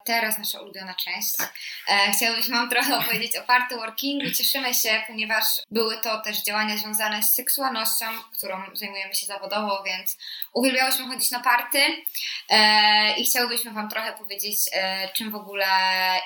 Teraz 0.08 0.38
nasza 0.38 0.60
ulubiona 0.60 0.94
część. 0.94 1.36
Tak. 1.36 1.54
E, 1.88 2.12
chciałabym 2.12 2.42
Wam 2.50 2.70
trochę 2.70 2.98
opowiedzieć 2.98 3.36
o 3.36 3.42
party 3.42 3.76
workingu. 3.76 4.30
Cieszymy 4.30 4.74
się, 4.74 5.02
ponieważ 5.06 5.44
były 5.70 5.96
to 5.96 6.20
też 6.20 6.42
działania 6.42 6.76
związane 6.76 7.22
z 7.22 7.34
seksualnością, 7.34 8.06
którą 8.32 8.62
zajmujemy 8.72 9.14
się 9.14 9.26
zawodowo, 9.26 9.82
więc 9.86 10.18
uwielbiałyśmy 10.52 11.06
chodzić 11.06 11.30
na 11.30 11.40
party 11.40 11.78
e, 12.48 13.18
i 13.18 13.24
chciałybyśmy 13.24 13.70
Wam 13.70 13.88
trochę 13.88 14.12
powiedzieć, 14.12 14.58
e, 14.72 15.08
czym 15.08 15.30
w 15.30 15.34
ogóle 15.34 15.66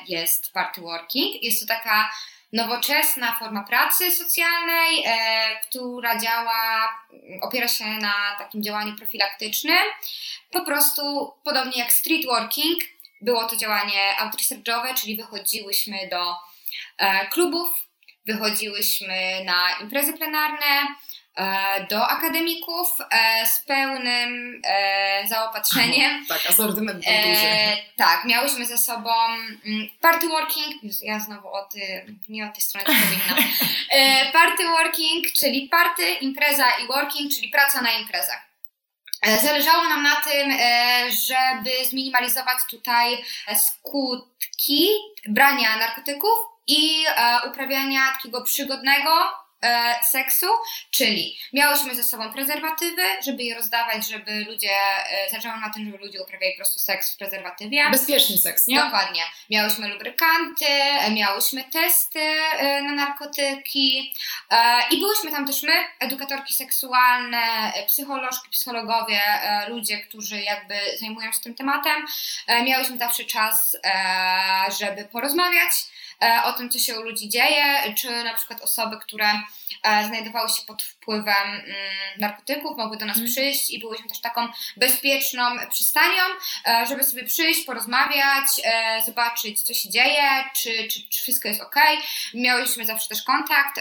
jest 0.09 0.53
party 0.53 0.81
working. 0.81 1.43
Jest 1.43 1.61
to 1.61 1.75
taka 1.75 2.11
nowoczesna 2.53 3.37
forma 3.39 3.63
pracy 3.63 4.11
socjalnej, 4.11 5.05
e, 5.07 5.61
która 5.69 6.19
działa, 6.19 6.89
opiera 7.41 7.69
się 7.69 7.85
na 7.85 8.15
takim 8.39 8.63
działaniu 8.63 8.97
profilaktycznym. 8.97 9.85
Po 10.51 10.65
prostu 10.65 11.33
podobnie 11.45 11.79
jak 11.79 11.93
street 11.93 12.27
working, 12.27 12.79
było 13.23 13.45
to 13.45 13.57
działanie 13.57 14.19
outresearchowe, 14.19 14.95
czyli 14.95 15.17
wychodziłyśmy 15.17 16.09
do 16.11 16.37
e, 16.99 17.27
klubów, 17.27 17.69
wychodziłyśmy 18.27 19.45
na 19.45 19.69
imprezy 19.81 20.13
plenarne, 20.13 20.87
e, 21.37 21.87
do 21.91 22.09
akademików 22.09 22.89
e, 23.11 23.47
z 23.47 23.61
pełnym 23.61 24.63
zaopatrzeniem. 25.29 26.25
tak, 26.29 26.47
asortyment 26.49 27.05
był 27.05 27.15
duży. 27.29 27.83
Tak, 27.97 28.25
miałyśmy 28.25 28.67
ze 28.67 28.79
sobą 28.79 29.11
mm, 29.67 29.89
party 30.01 30.29
working, 30.29 30.75
ja 31.03 31.21
znowu 31.21 31.49
o 31.49 31.65
tym, 31.65 32.21
nie 32.29 32.47
o 32.47 32.53
tej 32.53 32.63
stronie 32.63 32.87
powinnam. 32.87 33.53
party 34.33 34.69
working, 34.69 35.33
czyli 35.33 35.69
party, 35.69 36.13
impreza 36.13 36.71
i 36.85 36.87
working, 36.87 37.33
czyli 37.35 37.49
praca 37.49 37.83
na 37.83 37.93
imprezach. 37.93 38.52
E, 39.23 39.41
zależało 39.41 39.85
nam 39.85 40.03
na 40.03 40.17
tym, 40.17 40.51
e, 40.51 41.13
żeby 41.13 41.71
zminimalizować 41.91 42.59
tutaj 42.71 43.25
skutki 43.57 44.89
brania 45.29 45.77
narkotyków 45.77 46.39
i 46.67 47.05
e, 47.17 47.41
uprawiania 47.51 48.01
takiego 48.13 48.43
przygodnego 48.43 49.11
e, 49.63 49.95
seksu, 50.11 50.47
czyli 50.91 51.39
miałyśmy 51.53 51.95
ze 51.95 52.03
sobą 52.03 52.33
prezerwatywy, 52.33 53.03
żeby 53.25 53.43
je 53.43 53.55
rozdawać, 53.55 54.09
żeby 54.09 54.45
ludzie, 54.45 54.77
e, 55.11 55.31
zależało 55.31 55.61
na 55.61 55.71
tym, 55.71 55.85
żeby 55.85 55.99
ludzie 55.99 56.23
uprawiali 56.23 56.53
po 56.53 56.57
prostu 56.57 56.79
seks 56.79 57.15
w 57.15 57.17
prezerwatywie. 57.17 57.91
Bezpieczny 57.91 58.39
seks, 58.39 58.67
nie? 58.67 58.77
Dokładnie. 58.81 59.23
Miałyśmy 59.51 59.89
lubrykanty, 59.89 60.67
e, 60.67 61.11
miałyśmy 61.11 61.65
testy 61.65 62.21
e, 62.21 62.83
na 62.83 62.93
narkotyki 62.93 64.15
i 64.91 65.01
byłyśmy 65.01 65.31
tam 65.31 65.47
też 65.47 65.63
my, 65.63 65.73
edukatorki 66.01 66.55
seksualne, 66.55 67.73
psycholożki, 67.87 68.51
psychologowie, 68.51 69.21
ludzie, 69.69 69.99
którzy 69.99 70.41
jakby 70.41 70.75
zajmują 71.01 71.33
się 71.33 71.41
tym 71.41 71.55
tematem. 71.55 72.07
Miałyśmy 72.65 72.99
zawsze 72.99 73.25
czas, 73.25 73.77
żeby 74.81 75.05
porozmawiać, 75.05 75.71
o 76.45 76.53
tym, 76.53 76.71
co 76.71 76.79
się 76.79 77.01
u 77.01 77.03
ludzi 77.03 77.29
dzieje, 77.29 77.95
czy 77.95 78.25
na 78.25 78.35
przykład 78.35 78.61
osoby, 78.61 78.97
które 79.03 79.27
e, 79.83 80.07
znajdowały 80.07 80.49
się 80.49 80.63
pod 80.67 80.83
wpływem 80.83 81.49
mm, 81.49 81.65
narkotyków, 82.19 82.77
mogły 82.77 82.97
do 82.97 83.07
nas 83.07 83.17
mm. 83.17 83.29
przyjść 83.29 83.71
i 83.71 83.79
byłyśmy 83.79 84.09
też 84.09 84.21
taką 84.21 84.49
bezpieczną 84.77 85.43
przystanią, 85.71 86.23
e, 86.67 86.87
żeby 86.87 87.05
sobie 87.05 87.25
przyjść, 87.25 87.65
porozmawiać, 87.65 88.47
zobaczyć, 89.07 89.63
co 89.63 89.75
się 89.75 89.91
dzieje, 89.91 90.45
czy, 90.57 90.89
czy, 90.89 91.09
czy 91.09 91.23
wszystko 91.23 91.49
jest 91.49 91.61
ok. 91.61 91.77
Miałyśmy 92.35 92.87
zawsze 92.87 93.09
też 93.09 93.23
kontakt 93.23 93.81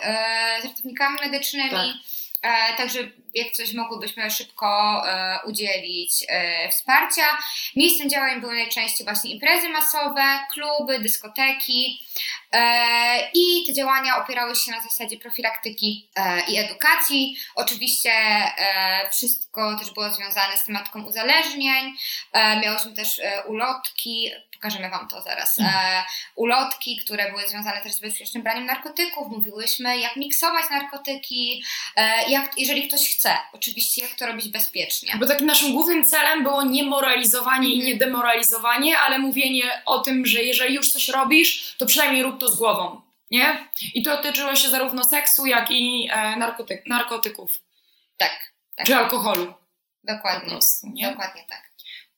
z 0.62 0.66
ratownikami 0.66 1.18
medycznymi. 1.22 1.70
Tak 1.70 2.12
E, 2.42 2.74
także 2.78 3.00
jak 3.36 3.52
coś 3.52 3.74
mogłybyśmy 3.74 4.32
szybko 4.32 5.02
e, 5.08 5.40
udzielić 5.46 6.26
e, 6.28 6.70
wsparcia. 6.70 7.38
Miejscem 7.76 8.10
działań 8.10 8.42
były 8.42 8.56
najczęściej 8.56 9.06
właśnie 9.06 9.32
imprezy 9.32 9.70
masowe, 9.70 10.40
kluby, 10.52 11.00
dyskoteki 11.00 12.00
e, 12.52 13.30
i 13.34 13.66
te 13.68 13.74
działania 13.74 14.24
opierały 14.24 14.56
się 14.56 14.72
na 14.72 14.82
zasadzie 14.82 15.18
profilaktyki 15.18 16.08
e, 16.16 16.42
i 16.48 16.58
edukacji. 16.58 17.38
Oczywiście 17.56 18.12
e, 18.12 19.10
wszystko 19.12 19.80
też 19.80 19.92
było 19.92 20.10
związane 20.10 20.58
z 20.58 20.66
tematyką 20.66 21.04
uzależnień. 21.04 21.94
Miałyśmy 22.62 22.94
też 22.94 23.22
ulotki, 23.48 24.32
pokażemy 24.62 24.90
Wam 24.90 25.08
to 25.08 25.22
zaraz. 25.22 25.60
E, 25.60 26.04
ulotki, 26.36 26.98
które 26.98 27.32
były 27.32 27.48
związane 27.48 27.82
też 27.82 27.94
z 27.94 28.00
bezpiecznym 28.00 28.44
braniem 28.44 28.66
narkotyków. 28.66 29.28
Mówiłyśmy, 29.32 29.98
jak 29.98 30.16
miksować 30.16 30.70
narkotyki, 30.70 31.64
e, 31.96 32.30
jak, 32.30 32.58
jeżeli 32.58 32.88
ktoś 32.88 33.16
chce, 33.16 33.21
oczywiście, 33.54 34.02
jak 34.02 34.16
to 34.16 34.28
robić 34.28 34.50
bezpiecznie. 34.50 35.14
Bo 35.20 35.26
takim 35.26 35.48
naszym 35.48 35.74
głównym 35.74 36.06
celem 36.06 36.44
było 36.44 36.64
nie 36.64 36.84
moralizowanie 36.84 37.70
i 37.70 37.80
nie 37.80 37.96
demoralizowanie, 37.96 38.98
ale 38.98 39.20
mówienie 39.20 39.82
o 39.86 40.00
tym, 40.00 40.26
że 40.26 40.44
jeżeli 40.44 40.76
już 40.76 40.92
coś 40.92 41.08
robisz, 41.08 41.76
to 41.78 41.86
przynajmniej 41.86 42.24
rób 42.24 42.40
to 42.40 42.52
z 42.52 42.58
głową. 42.58 43.02
Nie? 43.32 43.68
I 43.94 44.04
to 44.04 44.18
dotyczyło 44.18 44.56
się 44.56 44.70
zarówno 44.70 45.04
seksu, 45.04 45.46
jak 45.46 45.72
i 45.72 46.10
e, 46.12 46.36
narkotyk, 46.36 46.88
narkotyków. 46.88 47.52
Tak, 48.18 48.54
tak. 48.76 48.86
Czy 48.86 48.96
alkoholu. 48.96 49.54
Dokładnie. 50.04 50.50
Prostu, 50.50 50.88
Dokładnie 50.88 51.46
tak. 51.50 51.72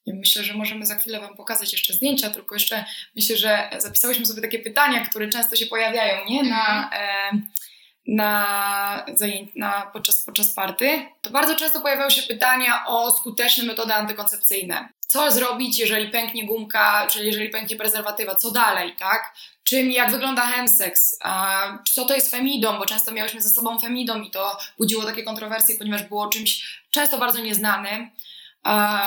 Myślę, 0.07 0.43
że 0.43 0.53
możemy 0.53 0.85
za 0.85 0.95
chwilę 0.95 1.19
Wam 1.19 1.35
pokazać 1.35 1.73
jeszcze 1.73 1.93
zdjęcia, 1.93 2.29
tylko 2.29 2.55
jeszcze 2.55 2.85
myślę, 3.15 3.37
że 3.37 3.69
zapisałyśmy 3.77 4.25
sobie 4.25 4.41
takie 4.41 4.59
pytania, 4.59 5.05
które 5.05 5.29
często 5.29 5.55
się 5.55 5.65
pojawiają 5.65 6.25
nie? 6.29 6.43
na, 6.43 6.83
mhm. 6.83 6.91
e, 6.93 7.63
na, 8.07 9.05
zajęć, 9.15 9.51
na 9.55 9.89
podczas, 9.93 10.23
podczas 10.23 10.53
party. 10.53 11.05
To 11.21 11.29
bardzo 11.29 11.55
często 11.55 11.81
pojawiają 11.81 12.09
się 12.09 12.21
pytania 12.21 12.85
o 12.85 13.11
skuteczne 13.11 13.63
metody 13.63 13.93
antykoncepcyjne. 13.93 14.89
Co 15.07 15.31
zrobić, 15.31 15.79
jeżeli 15.79 16.11
pęknie 16.11 16.45
gumka, 16.45 17.07
czyli 17.07 17.25
jeżeli 17.25 17.49
pęknie 17.49 17.75
prezerwatywa, 17.75 18.35
co 18.35 18.51
dalej, 18.51 18.95
tak? 18.95 19.33
Czym, 19.63 19.91
jak 19.91 20.11
wygląda 20.11 20.41
hemsex, 20.41 21.17
a, 21.21 21.63
co 21.91 22.05
to 22.05 22.15
jest 22.15 22.31
femidom, 22.31 22.79
bo 22.79 22.85
często 22.85 23.11
miałyśmy 23.11 23.41
ze 23.41 23.49
sobą 23.49 23.79
femidom 23.79 24.23
i 24.23 24.31
to 24.31 24.57
budziło 24.77 25.03
takie 25.03 25.23
kontrowersje, 25.23 25.75
ponieważ 25.75 26.03
było 26.03 26.27
czymś 26.27 26.81
często 26.91 27.17
bardzo 27.17 27.39
nieznanym. 27.39 28.09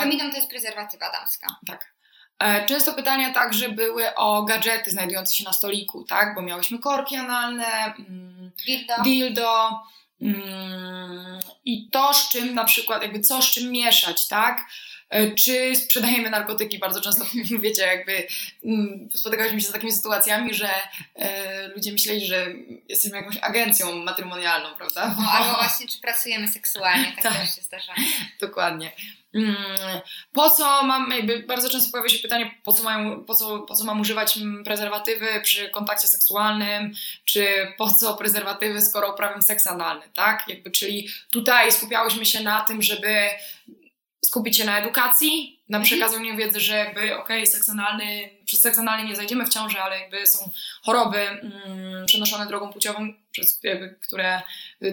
Femidom 0.01 0.31
to 0.31 0.37
jest 0.37 0.51
prezerwatywa 0.51 1.13
damska. 1.13 1.47
Tak. 1.67 1.96
E, 2.39 2.67
często 2.67 2.93
pytania 2.93 3.33
także 3.33 3.69
były 3.69 4.15
o 4.15 4.43
gadżety 4.43 4.91
znajdujące 4.91 5.35
się 5.35 5.45
na 5.45 5.53
stoliku, 5.53 6.05
tak? 6.05 6.35
Bo 6.35 6.43
miałyśmy 6.43 6.79
korki 6.79 7.17
analne, 7.17 7.95
mm, 7.95 8.51
dildo, 8.67 8.95
dildo 9.05 9.81
mm, 10.23 11.41
i 11.65 11.91
to, 11.91 12.15
z 12.15 12.29
czym 12.29 12.55
na 12.55 12.65
przykład, 12.65 13.03
jakby 13.03 13.21
co 13.21 13.43
z 13.43 13.51
czym 13.51 13.73
mieszać, 13.73 14.29
tak? 14.29 14.65
E, 15.11 15.35
czy 15.35 15.77
sprzedajemy 15.77 16.31
narkotyki? 16.31 16.79
Bardzo 16.79 17.01
często, 17.01 17.25
wiecie, 17.61 17.83
jakby 17.83 18.27
mm, 18.65 19.09
spotykałyśmy 19.15 19.61
się 19.61 19.69
z 19.69 19.73
takimi 19.73 19.93
sytuacjami, 19.93 20.55
że 20.55 20.69
e, 21.15 21.69
ludzie 21.69 21.93
myśleli, 21.93 22.27
że 22.27 22.47
jesteśmy 22.89 23.17
jakąś 23.17 23.37
agencją 23.37 23.97
matrymonialną, 23.97 24.69
prawda? 24.77 25.15
No, 25.19 25.31
albo 25.33 25.57
właśnie, 25.57 25.89
czy 25.89 26.01
pracujemy 26.01 26.49
seksualnie, 26.49 27.13
tak, 27.15 27.23
tak. 27.23 27.41
też 27.41 27.55
się 27.55 27.63
zdarza. 27.63 27.95
Dokładnie. 28.41 28.93
Mm, 29.35 29.57
po 30.33 30.51
co 30.51 30.83
mam, 30.83 31.11
jakby 31.11 31.39
bardzo 31.39 31.71
często 31.71 31.91
pojawia 31.93 32.09
się 32.09 32.19
pytanie, 32.19 32.55
po 32.65 32.73
co, 32.73 32.83
mają, 32.83 33.25
po, 33.25 33.35
co, 33.35 33.59
po 33.59 33.75
co 33.75 33.85
mam 33.85 34.01
używać 34.01 34.39
prezerwatywy 34.65 35.27
przy 35.43 35.71
kontakcie 35.71 36.09
seksualnym, 36.09 36.93
czy 37.25 37.47
po 37.79 37.91
co 37.91 38.15
prezerwatywy, 38.15 38.81
skoro 38.81 39.13
uprawiam 39.13 39.43
seks 39.43 39.67
analny, 39.67 40.03
tak? 40.15 40.45
Jakby, 40.49 40.71
czyli 40.71 41.09
tutaj 41.31 41.73
skupiałyśmy 41.73 42.27
się 42.27 42.41
na 42.41 42.61
tym, 42.61 42.83
żeby 42.83 43.29
skupić 44.27 44.57
się 44.57 44.65
na 44.65 44.79
edukacji, 44.79 45.56
na 45.69 45.79
mhm. 45.79 45.85
przekazaniu 45.85 46.37
wiedzy, 46.37 46.61
że 46.61 46.77
jakby 46.77 47.01
okej, 47.01 47.17
okay, 47.19 47.47
seks 47.47 47.69
analny, 47.69 48.31
przez 48.45 48.61
seks 48.61 48.79
analny 48.79 49.09
nie 49.09 49.17
zajdziemy 49.17 49.47
w 49.47 49.49
ciąży, 49.49 49.81
ale 49.81 50.01
jakby 50.01 50.27
są 50.27 50.51
choroby 50.83 51.19
mm, 51.19 52.07
przenoszone 52.07 52.47
drogą 52.47 52.73
płciową, 52.73 53.13
przez, 53.31 53.61
jakby, 53.63 53.99
które 54.01 54.43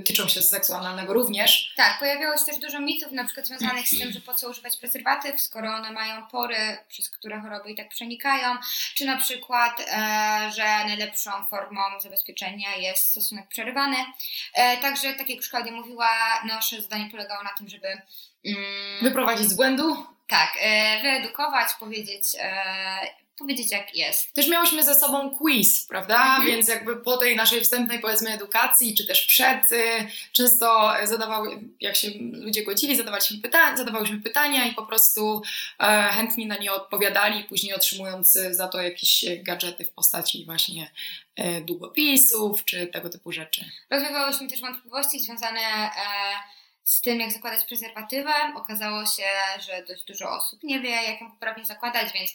tyczą 0.06 0.28
się 0.28 0.42
seksu 0.42 0.74
analnego 0.74 1.14
również. 1.14 1.74
Tak, 1.76 2.00
pojawiało 2.00 2.38
się 2.38 2.46
też 2.46 2.58
dużo 2.58 2.80
mitów 2.80 3.12
na 3.12 3.24
przykład 3.24 3.48
związanych 3.48 3.88
z 3.88 4.00
tym, 4.00 4.12
że 4.12 4.20
po 4.20 4.34
co 4.34 4.50
używać 4.50 4.78
prezerwatyw, 4.78 5.42
skoro 5.42 5.76
one 5.76 5.92
mają 5.92 6.28
pory, 6.28 6.78
przez 6.88 7.10
które 7.10 7.42
choroby 7.42 7.72
i 7.72 7.76
tak 7.76 7.90
przenikają, 7.90 8.58
czy 8.96 9.06
na 9.06 9.18
przykład, 9.18 9.80
e, 9.80 10.52
że 10.56 10.64
najlepszą 10.64 11.32
formą 11.50 11.82
zabezpieczenia 12.00 12.76
jest 12.76 13.08
stosunek 13.08 13.48
przerywany. 13.48 13.98
E, 14.54 14.78
także, 14.78 15.14
tak 15.14 15.30
jak 15.30 15.38
już 15.38 15.50
Klaudia 15.50 15.72
mówiła, 15.72 16.10
nasze 16.48 16.82
zadanie 16.82 17.10
polegało 17.12 17.44
na 17.44 17.54
tym, 17.58 17.70
żeby 17.70 17.88
mm, 18.46 19.02
wyprowadzić 19.02 19.50
z 19.50 19.54
błędu 19.54 20.13
tak, 20.28 20.58
e, 20.62 21.02
wyedukować, 21.02 21.68
powiedzieć, 21.80 22.26
e, 22.40 23.24
powiedzieć 23.38 23.72
jak 23.72 23.96
jest. 23.96 24.34
Też 24.34 24.48
miałyśmy 24.48 24.84
ze 24.84 24.96
sobą 24.96 25.30
quiz, 25.30 25.86
prawda? 25.88 26.16
Mhm. 26.16 26.46
Więc 26.46 26.68
jakby 26.68 26.96
po 26.96 27.18
tej 27.18 27.36
naszej 27.36 27.62
wstępnej 27.62 28.00
powiedzmy 28.00 28.30
edukacji, 28.30 28.96
czy 28.96 29.08
też 29.08 29.26
przed, 29.26 29.72
y, 29.72 30.08
często 30.32 30.94
zadawały, 31.04 31.60
jak 31.82 31.96
się 31.96 32.10
ludzie 32.32 32.64
godzili, 32.64 32.96
zadawaliśmy 32.96 33.38
pytania, 33.38 33.78
zadawałyśmy 33.78 34.22
pytania 34.22 34.66
i 34.66 34.74
po 34.74 34.86
prostu 34.86 35.42
e, 35.80 36.10
chętnie 36.12 36.48
na 36.48 36.58
nie 36.58 36.72
odpowiadali, 36.74 37.44
później 37.44 37.74
otrzymując 37.74 38.32
za 38.52 38.68
to 38.68 38.82
jakieś 38.82 39.26
gadżety 39.38 39.86
w 39.86 39.92
postaci 39.92 40.46
właśnie 40.46 40.92
e, 41.36 41.62
długopisów, 41.62 42.66
czy 42.66 42.88
tego 42.88 43.10
typu 43.10 43.32
rzeczy. 43.32 43.66
Rozwiewałyśmy 43.90 44.48
też 44.48 44.62
wątpliwości 44.62 45.20
związane 45.20 45.60
e, 45.60 45.90
z 46.84 47.02
tym, 47.02 47.20
jak 47.20 47.32
zakładać 47.32 47.66
prezerwatywę. 47.66 48.34
Okazało 48.56 49.06
się, 49.06 49.24
że 49.60 49.84
dość 49.88 50.04
dużo 50.04 50.30
osób 50.30 50.64
nie 50.64 50.80
wie, 50.80 50.90
jak 50.90 51.22
ją 51.22 51.32
poprawnie 51.32 51.66
zakładać, 51.66 52.14
więc 52.14 52.32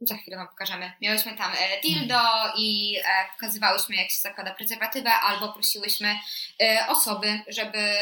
za 0.00 0.16
chwilę 0.16 0.36
Wam 0.36 0.48
pokażemy. 0.48 0.92
Miałyśmy 1.00 1.36
tam 1.36 1.52
e, 1.52 1.80
dildo 1.80 2.20
i 2.58 2.98
e, 3.04 3.28
pokazywałyśmy, 3.32 3.96
jak 3.96 4.10
się 4.10 4.18
zakłada 4.18 4.54
prezerwatywę, 4.54 5.12
albo 5.12 5.52
prosiłyśmy 5.52 6.18
e, 6.62 6.86
osoby, 6.88 7.40
żeby 7.48 7.96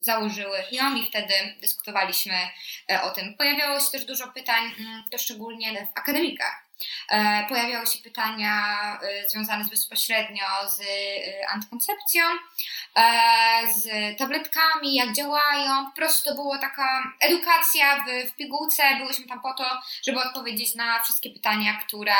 założyły 0.00 0.58
ją 0.72 0.96
i 0.96 1.06
wtedy 1.06 1.34
dyskutowaliśmy 1.60 2.34
o 3.02 3.10
tym. 3.10 3.34
Pojawiało 3.34 3.80
się 3.80 3.90
też 3.90 4.04
dużo 4.04 4.28
pytań, 4.28 4.74
mm, 4.78 5.04
to 5.10 5.18
szczególnie 5.18 5.86
w 5.86 5.98
akademikach 5.98 6.71
E, 6.71 6.71
pojawiały 7.48 7.86
się 7.86 7.98
pytania 7.98 8.76
e, 9.02 9.28
związane 9.28 9.64
z 9.64 9.70
bezpośrednio 9.70 10.46
z 10.68 10.80
e, 10.80 10.84
antykoncepcją, 11.48 12.24
z 13.74 13.88
tabletkami, 14.18 14.94
jak 14.94 15.12
działają. 15.12 15.86
Po 15.86 15.96
prostu 15.96 16.30
to 16.30 16.34
była 16.34 16.58
taka 16.58 17.12
edukacja 17.20 18.04
w, 18.04 18.30
w 18.30 18.36
pigułce. 18.36 18.96
Byłyśmy 18.98 19.26
tam 19.26 19.40
po 19.40 19.54
to, 19.54 19.64
żeby 20.06 20.20
odpowiedzieć 20.20 20.74
na 20.74 21.02
wszystkie 21.02 21.30
pytania, 21.30 21.74
które, 21.86 22.14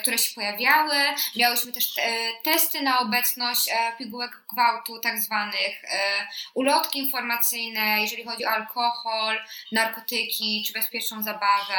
które 0.00 0.18
się 0.18 0.34
pojawiały. 0.34 0.94
Miałyśmy 1.36 1.72
też 1.72 1.94
testy 2.44 2.82
na 2.82 2.98
obecność 2.98 3.70
pigułek 3.98 4.42
gwałtu, 4.52 5.00
tak 5.00 5.20
zwanych 5.20 5.82
ulotki 6.54 6.98
informacyjne, 6.98 8.00
jeżeli 8.00 8.24
chodzi 8.24 8.46
o 8.46 8.50
alkohol, 8.50 9.38
narkotyki 9.72 10.64
czy 10.66 10.72
bezpieczną 10.72 11.22
zabawę. 11.22 11.78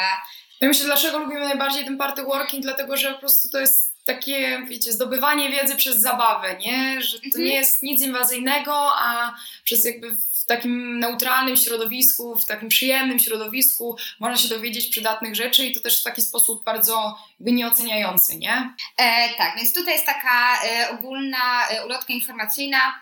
Ja 0.62 0.68
myślę, 0.68 0.86
dlaczego 0.86 1.18
lubimy 1.18 1.40
najbardziej 1.40 1.86
ten 1.86 1.98
party 1.98 2.24
working, 2.24 2.64
dlatego 2.64 2.98
że 2.98 3.14
po 3.14 3.20
prostu 3.20 3.50
to 3.50 3.60
jest 3.60 3.96
takie, 4.06 4.66
wiecie, 4.70 4.94
zdobywanie 4.94 5.50
wiedzy 5.50 5.76
przez 5.76 5.98
zabawę, 5.98 6.58
nie? 6.58 7.02
Że 7.02 7.20
to 7.20 7.26
mhm. 7.26 7.44
nie 7.44 7.56
jest 7.56 7.84
nic 7.84 8.02
inwazyjnego, 8.02 8.74
a 8.96 9.36
przez 9.64 9.86
jakby 9.86 10.16
w 10.16 10.46
takim 10.46 11.00
neutralnym 11.00 11.58
środowisku, 11.58 12.36
w 12.36 12.46
takim 12.46 12.70
przyjemnym 12.70 13.20
środowisku 13.20 13.98
można 14.20 14.38
się 14.38 14.50
dowiedzieć 14.50 14.88
przydatnych 14.88 15.36
rzeczy 15.36 15.66
i 15.66 15.76
to 15.76 15.82
też 15.82 16.02
w 16.02 16.04
taki 16.04 16.22
sposób 16.22 16.64
bardzo 16.64 17.18
jakby 17.40 17.52
nieoceniający, 17.52 18.38
nie? 18.38 18.74
E, 18.98 19.30
tak, 19.38 19.56
więc 19.58 19.74
tutaj 19.74 19.94
jest 19.94 20.06
taka 20.06 20.62
e, 20.64 20.90
ogólna 20.90 21.68
e, 21.70 21.86
ulotka 21.86 22.14
informacyjna 22.14 23.02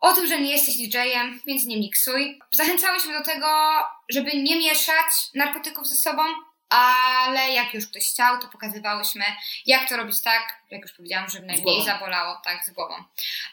o 0.00 0.12
tym, 0.12 0.26
że 0.26 0.40
nie 0.40 0.52
jesteś 0.52 0.76
DJ-em, 0.76 1.40
więc 1.46 1.64
nie 1.64 1.76
miksuj. 1.76 2.38
Zachęcałyśmy 2.52 3.12
do 3.18 3.24
tego, 3.24 3.46
żeby 4.08 4.30
nie 4.34 4.56
mieszać 4.56 5.06
narkotyków 5.34 5.88
ze 5.88 5.96
sobą, 5.96 6.22
ale 6.72 7.52
jak 7.52 7.74
już 7.74 7.86
ktoś 7.86 8.08
chciał, 8.08 8.38
to 8.38 8.48
pokazywałyśmy, 8.48 9.24
jak 9.66 9.88
to 9.88 9.96
robić 9.96 10.22
tak, 10.22 10.62
jak 10.70 10.82
już 10.82 10.92
powiedziałam, 10.92 11.30
żeby 11.30 11.46
najmniej 11.46 11.84
zabolało, 11.84 12.40
tak, 12.44 12.64
z 12.64 12.70
głową. 12.70 12.94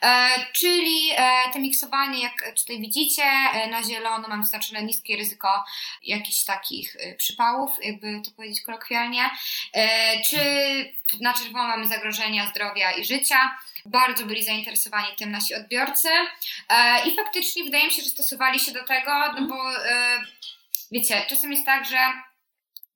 E, 0.01 0.29
czyli 0.53 1.09
e, 1.15 1.51
to 1.53 1.59
miksowanie, 1.59 2.23
jak 2.23 2.55
tutaj 2.59 2.81
widzicie, 2.81 3.23
e, 3.23 3.67
na 3.67 3.83
zielono 3.83 4.27
mam 4.27 4.43
zaznaczone 4.43 4.83
niskie 4.83 5.17
ryzyko 5.17 5.65
jakichś 6.03 6.43
takich 6.43 6.95
e, 6.95 7.15
przypałów, 7.15 7.71
jakby 7.81 8.21
to 8.25 8.31
powiedzieć 8.31 8.61
kolokwialnie, 8.61 9.29
e, 9.73 10.21
czy 10.21 10.39
na 11.21 11.33
czerwono 11.33 11.67
mamy 11.67 11.88
zagrożenia 11.88 12.49
zdrowia 12.49 12.91
i 12.91 13.05
życia. 13.05 13.57
Bardzo 13.85 14.25
byli 14.25 14.43
zainteresowani 14.43 15.07
tym 15.17 15.31
nasi 15.31 15.55
odbiorcy 15.55 16.09
e, 16.69 17.07
i 17.07 17.15
faktycznie 17.15 17.63
wydaje 17.63 17.85
mi 17.85 17.91
się, 17.91 18.01
że 18.01 18.09
stosowali 18.09 18.59
się 18.59 18.71
do 18.71 18.83
tego, 18.83 19.11
no 19.19 19.25
mhm. 19.25 19.47
bo 19.47 19.55
wiecie, 20.91 21.25
czasem 21.29 21.51
jest 21.51 21.65
tak, 21.65 21.85
że 21.85 21.97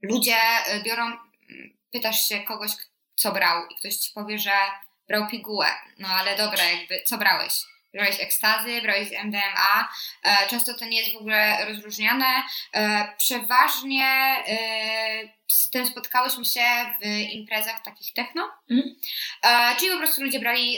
ludzie 0.04 0.38
y, 0.76 0.84
biorą, 0.84 1.06
mm, 1.06 1.78
pytasz 1.92 2.28
się 2.28 2.44
kogoś, 2.44 2.72
co 3.16 3.32
brał 3.32 3.68
i 3.68 3.76
ktoś 3.76 3.96
ci 3.96 4.12
powie, 4.14 4.40
że 4.40 4.52
brał 5.08 5.28
pigułę. 5.28 5.68
No 6.00 6.08
ale 6.08 6.38
dobra, 6.38 6.64
jakby, 6.64 7.02
co 7.06 7.18
brałeś? 7.18 7.54
Brałeś 7.94 8.20
ekstazy, 8.20 8.82
brałeś 8.82 9.10
MDMA. 9.24 9.90
E, 10.24 10.48
często 10.48 10.74
to 10.74 10.86
nie 10.86 11.00
jest 11.00 11.14
w 11.14 11.18
ogóle 11.18 11.66
rozróżniane. 11.66 12.44
E, 12.74 13.08
przeważnie 13.18 14.06
e, 14.06 15.44
z 15.48 15.70
tym 15.70 15.88
spotkałyśmy 15.88 16.46
się 16.46 16.66
w 17.02 17.06
imprezach 17.32 17.84
takich 17.84 18.14
techno. 18.14 18.50
Mm. 18.72 18.96
Czyli 19.80 19.92
po 19.92 19.98
prostu 19.98 20.24
ludzie 20.24 20.40
brali, 20.40 20.78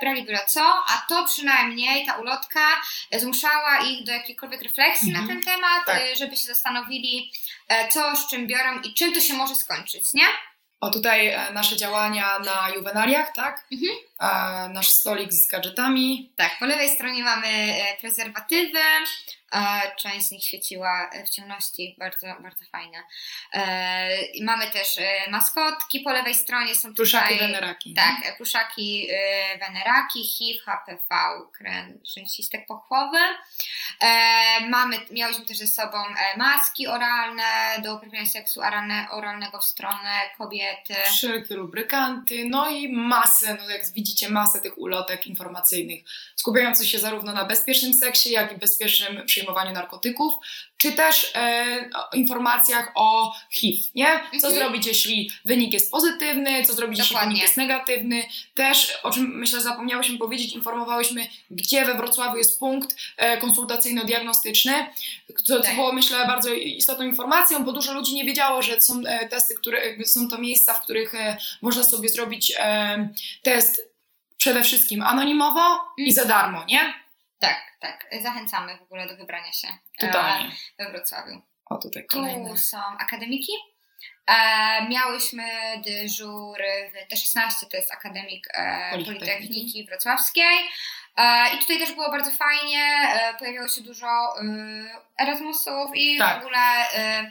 brali 0.00 0.22
byle 0.22 0.38
co, 0.46 0.60
a 0.88 1.06
to 1.08 1.24
przynajmniej 1.24 2.06
ta 2.06 2.14
ulotka 2.14 2.60
zmuszała 3.12 3.78
ich 3.78 4.04
do 4.04 4.12
jakiejkolwiek 4.12 4.62
refleksji 4.62 5.10
mm. 5.10 5.12
na 5.12 5.20
mhm. 5.20 5.42
ten 5.42 5.54
temat, 5.54 5.86
tak. 5.86 6.16
żeby 6.16 6.36
się 6.36 6.46
zastanowili, 6.46 7.32
co 7.90 8.16
z 8.16 8.30
czym 8.30 8.46
biorą 8.46 8.80
i 8.80 8.94
czym 8.94 9.12
to 9.12 9.20
się 9.20 9.34
może 9.34 9.54
skończyć, 9.54 10.12
nie? 10.14 10.26
O 10.80 10.90
tutaj 10.90 11.26
e, 11.26 11.52
nasze 11.52 11.76
działania 11.76 12.38
na 12.38 12.70
juwenaliach, 12.74 13.32
tak? 13.34 13.66
Mhm. 13.72 13.98
E, 14.20 14.68
nasz 14.68 14.88
stolik 14.88 15.32
z 15.32 15.48
gadżetami. 15.48 16.32
Tak, 16.36 16.58
po 16.58 16.66
lewej 16.66 16.90
stronie 16.90 17.22
mamy 17.22 17.48
e, 17.48 17.96
prezerwatywy, 18.00 18.78
Część 19.96 20.26
z 20.26 20.30
nich 20.30 20.44
świeciła 20.44 21.10
w 21.26 21.28
ciemności, 21.28 21.96
bardzo, 21.98 22.26
bardzo 22.40 22.64
fajne. 22.72 22.98
Mamy 24.42 24.70
też 24.70 24.98
maskotki, 25.30 26.00
po 26.00 26.12
lewej 26.12 26.34
stronie 26.34 26.74
są 26.74 26.94
pluszaki 26.94 27.32
tutaj... 27.34 27.46
weneraki. 27.48 27.94
Tak, 27.94 28.36
pluszaki 28.36 29.08
weneraki, 29.60 30.24
HIV, 30.24 30.60
HPV, 30.64 31.16
kren, 31.52 31.98
rzęsistek 32.04 32.66
pochwowy. 32.66 33.18
Mamy, 34.68 34.96
miałyśmy 35.10 35.44
też 35.44 35.58
ze 35.58 35.66
sobą 35.66 35.98
maski 36.36 36.86
oralne 36.86 37.76
do 37.82 37.94
uprawiania 37.94 38.26
seksu 38.26 38.60
oralnego 39.10 39.58
w 39.58 39.64
stronę 39.64 40.30
kobiety. 40.70 41.10
Wszelkie 41.10 41.56
lubrykanty, 41.56 42.44
no 42.50 42.70
i 42.70 42.92
masę, 42.92 43.56
no 43.60 43.70
jak 43.70 43.92
widzicie, 43.92 44.30
masę 44.30 44.60
tych 44.60 44.78
ulotek 44.78 45.26
informacyjnych, 45.26 46.04
skupiających 46.36 46.88
się 46.88 46.98
zarówno 46.98 47.32
na 47.32 47.44
bezpiecznym 47.44 47.94
seksie, 47.94 48.30
jak 48.30 48.52
i 48.52 48.56
bezpiecznym 48.56 49.26
przyjmowaniu 49.26 49.72
narkotyków, 49.72 50.34
czy 50.80 50.92
też 50.92 51.32
e, 51.34 51.90
informacjach 52.14 52.92
o 52.94 53.34
HIV, 53.50 53.82
nie? 53.94 54.20
Co 54.40 54.48
mhm. 54.48 54.54
zrobić, 54.54 54.86
jeśli 54.86 55.30
wynik 55.44 55.72
jest 55.72 55.90
pozytywny, 55.90 56.64
co 56.64 56.72
zrobić, 56.72 56.98
Dokładnie. 56.98 57.18
jeśli 57.18 57.28
wynik 57.28 57.42
jest 57.42 57.56
negatywny. 57.56 58.22
Też, 58.54 58.98
o 59.02 59.10
czym 59.10 59.38
myślę, 59.38 59.60
zapomniałyśmy 59.60 60.18
powiedzieć, 60.18 60.52
informowałyśmy, 60.52 61.26
gdzie 61.50 61.84
we 61.84 61.94
Wrocławiu 61.94 62.36
jest 62.36 62.58
punkt 62.58 62.96
e, 63.16 63.38
konsultacyjno-diagnostyczny, 63.38 64.72
co, 65.44 65.60
co, 65.60 65.74
było, 65.74 65.92
myślę, 65.92 66.26
bardzo 66.26 66.54
istotną 66.54 67.04
informacją, 67.04 67.64
bo 67.64 67.72
dużo 67.72 67.92
ludzi 67.92 68.14
nie 68.14 68.24
wiedziało, 68.24 68.62
że 68.62 68.80
są 68.80 69.02
e, 69.06 69.28
testy, 69.28 69.54
które 69.54 70.04
są 70.04 70.28
to 70.28 70.38
miejsca, 70.38 70.59
w 70.74 70.80
których 70.80 71.14
e, 71.14 71.36
można 71.62 71.82
sobie 71.84 72.08
zrobić 72.08 72.52
e, 72.58 73.08
test 73.42 73.90
przede 74.36 74.62
wszystkim 74.62 75.02
anonimowo 75.02 75.80
i 75.96 76.12
za 76.12 76.24
darmo, 76.24 76.64
nie? 76.64 76.94
Tak, 77.38 77.60
tak. 77.80 78.06
Zachęcamy 78.22 78.78
w 78.78 78.82
ogóle 78.82 79.08
do 79.08 79.16
wybrania 79.16 79.52
się 79.52 79.68
Totalnie. 79.98 80.50
E, 80.78 80.84
we 80.84 80.90
Wrocławiu. 80.92 81.42
O, 81.66 81.78
tutaj 81.78 82.06
kolejne. 82.06 82.50
Tu 82.50 82.56
są 82.56 82.78
akademiki. 82.78 83.52
E, 84.26 84.88
miałyśmy 84.88 85.44
dyżur 85.84 86.58
w 86.92 87.14
T16, 87.14 87.66
to 87.70 87.76
jest 87.76 87.92
Akademik 87.92 88.48
e, 88.54 88.90
Politechniki 89.04 89.86
Wrocławskiej. 89.86 90.58
E, 91.16 91.54
I 91.54 91.58
tutaj 91.58 91.78
też 91.78 91.92
było 91.92 92.10
bardzo 92.10 92.30
fajnie, 92.30 92.84
e, 93.12 93.34
pojawiało 93.38 93.68
się 93.68 93.80
dużo 93.80 94.06
e, 94.06 95.22
Erasmusów 95.22 95.90
i 95.94 96.18
tak. 96.18 96.36
w 96.36 96.40
ogóle 96.40 96.60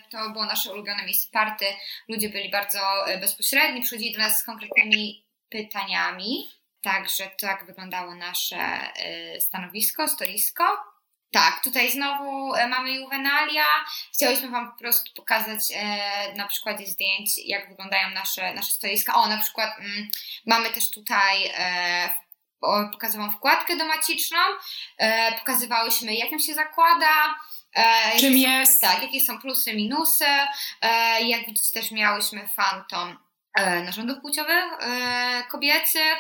to 0.10 0.30
było 0.30 0.46
nasze 0.46 0.74
ulubione 0.74 1.04
miejsce 1.04 1.28
party. 1.32 1.66
Ludzie 2.08 2.30
byli 2.30 2.50
bardzo 2.50 2.80
bezpośredni, 3.22 3.82
przychodzili 3.82 4.14
do 4.14 4.20
nas 4.20 4.40
z 4.40 4.44
konkretnymi 4.44 5.26
pytaniami. 5.50 6.50
Także 6.82 7.32
tak 7.42 7.66
wyglądało 7.66 8.16
nasze 8.16 8.80
stanowisko, 9.40 10.08
stoisko. 10.08 10.64
Tak, 11.32 11.64
tutaj 11.64 11.92
znowu 11.92 12.52
mamy 12.70 12.94
juwenalia. 12.94 13.66
Chciałyśmy 14.14 14.50
Wam 14.50 14.72
po 14.72 14.78
prostu 14.78 15.14
pokazać 15.14 15.62
na 16.36 16.48
przykładzie 16.48 16.86
zdjęć, 16.86 17.32
jak 17.46 17.70
wyglądają 17.70 18.10
nasze, 18.10 18.54
nasze 18.54 18.72
stoiska. 18.72 19.16
O, 19.16 19.28
na 19.28 19.38
przykład 19.38 19.80
mm, 19.80 20.10
mamy 20.46 20.70
też 20.70 20.92
tutaj 20.92 21.52
pokazałam 22.92 23.32
wkładkę 23.32 23.78
domaciczną, 23.78 24.38
pokazywałyśmy 25.40 26.16
jak 26.16 26.32
ją 26.32 26.40
się 26.40 26.54
zakłada, 26.54 27.36
Czym 28.20 28.38
jest? 28.38 28.82
Tak, 28.82 29.02
jakie 29.02 29.22
są 29.22 29.40
plusy, 29.40 29.74
minusy. 29.76 30.26
Jak 31.22 31.46
widzicie 31.46 31.82
też 31.82 31.92
miałyśmy 31.92 32.48
fantom 32.48 33.18
narządów 33.84 34.22
płciowych 34.22 34.64
kobiecych, 35.50 36.18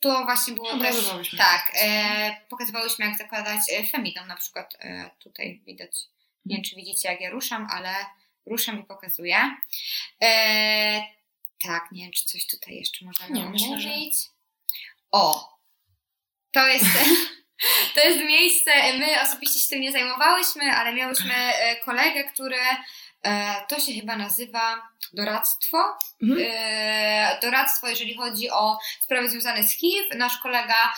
to 0.00 0.24
właśnie 0.24 0.54
było 0.54 0.76
no, 0.76 0.84
też, 0.84 0.96
tak, 1.38 1.72
e, 1.74 2.40
pokazywałyśmy 2.48 3.04
jak 3.04 3.18
zakładać 3.18 3.60
e, 3.72 3.86
femidom 3.86 4.28
na 4.28 4.36
przykład, 4.36 4.76
e, 4.80 5.10
tutaj 5.18 5.60
widać, 5.66 5.96
nie 6.44 6.56
wiem 6.56 6.64
czy 6.64 6.76
widzicie 6.76 7.08
jak 7.08 7.20
ja 7.20 7.30
ruszam, 7.30 7.68
ale 7.70 7.94
ruszam 8.46 8.80
i 8.80 8.84
pokazuję. 8.84 9.56
E, 10.22 11.02
tak, 11.62 11.92
nie 11.92 12.02
wiem, 12.02 12.12
czy 12.12 12.24
coś 12.24 12.46
tutaj 12.46 12.74
jeszcze 12.74 13.04
można 13.04 13.28
Nie, 13.28 13.50
myślę, 13.50 13.80
że-. 13.80 13.90
O! 15.10 15.57
To 16.58 16.66
jest, 16.66 16.84
to 17.94 18.00
jest 18.00 18.18
miejsce, 18.18 18.70
my 18.98 19.20
osobiście 19.22 19.60
się 19.60 19.68
tym 19.68 19.80
nie 19.80 19.92
zajmowałyśmy, 19.92 20.72
ale 20.72 20.92
miałyśmy 20.92 21.34
e, 21.34 21.76
kolegę, 21.76 22.24
który 22.24 22.56
e, 23.22 23.54
to 23.68 23.80
się 23.80 23.92
chyba 23.92 24.16
nazywa 24.16 24.88
doradztwo. 25.12 25.98
Mhm. 26.22 26.48
E, 26.52 27.38
doradztwo, 27.42 27.88
jeżeli 27.88 28.14
chodzi 28.16 28.50
o 28.50 28.78
sprawy 29.00 29.30
związane 29.30 29.62
z 29.62 29.72
HIV. 29.72 30.16
Nasz 30.16 30.38
kolega 30.38 30.94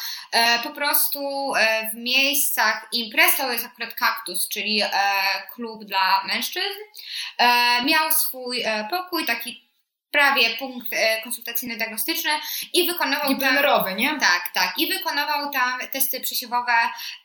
po 0.63 0.71
prostu 0.71 1.53
w 1.95 1.97
miejscach 1.97 2.89
imprez, 2.93 3.37
to 3.37 3.53
jest 3.53 3.65
akurat 3.65 3.95
kaktus, 3.95 4.49
czyli 4.49 4.83
klub 5.55 5.85
dla 5.85 6.25
mężczyzn, 6.25 6.79
miał 7.85 8.13
swój 8.13 8.65
pokój, 8.91 9.27
taki 9.27 9.70
prawie 10.11 10.57
punkt 10.57 10.93
e, 10.93 11.23
konsultacyjno-diagnostyczny 11.23 12.31
i 12.73 12.87
wykonywał 12.87 13.29
Taki 13.29 13.41
tam... 13.41 13.97
nie? 13.97 14.21
Tak, 14.21 14.51
tak. 14.55 14.79
I 14.79 14.89
wykonywał 14.89 15.51
tam 15.53 15.81
testy 15.93 16.21
przesiewowe 16.21 16.73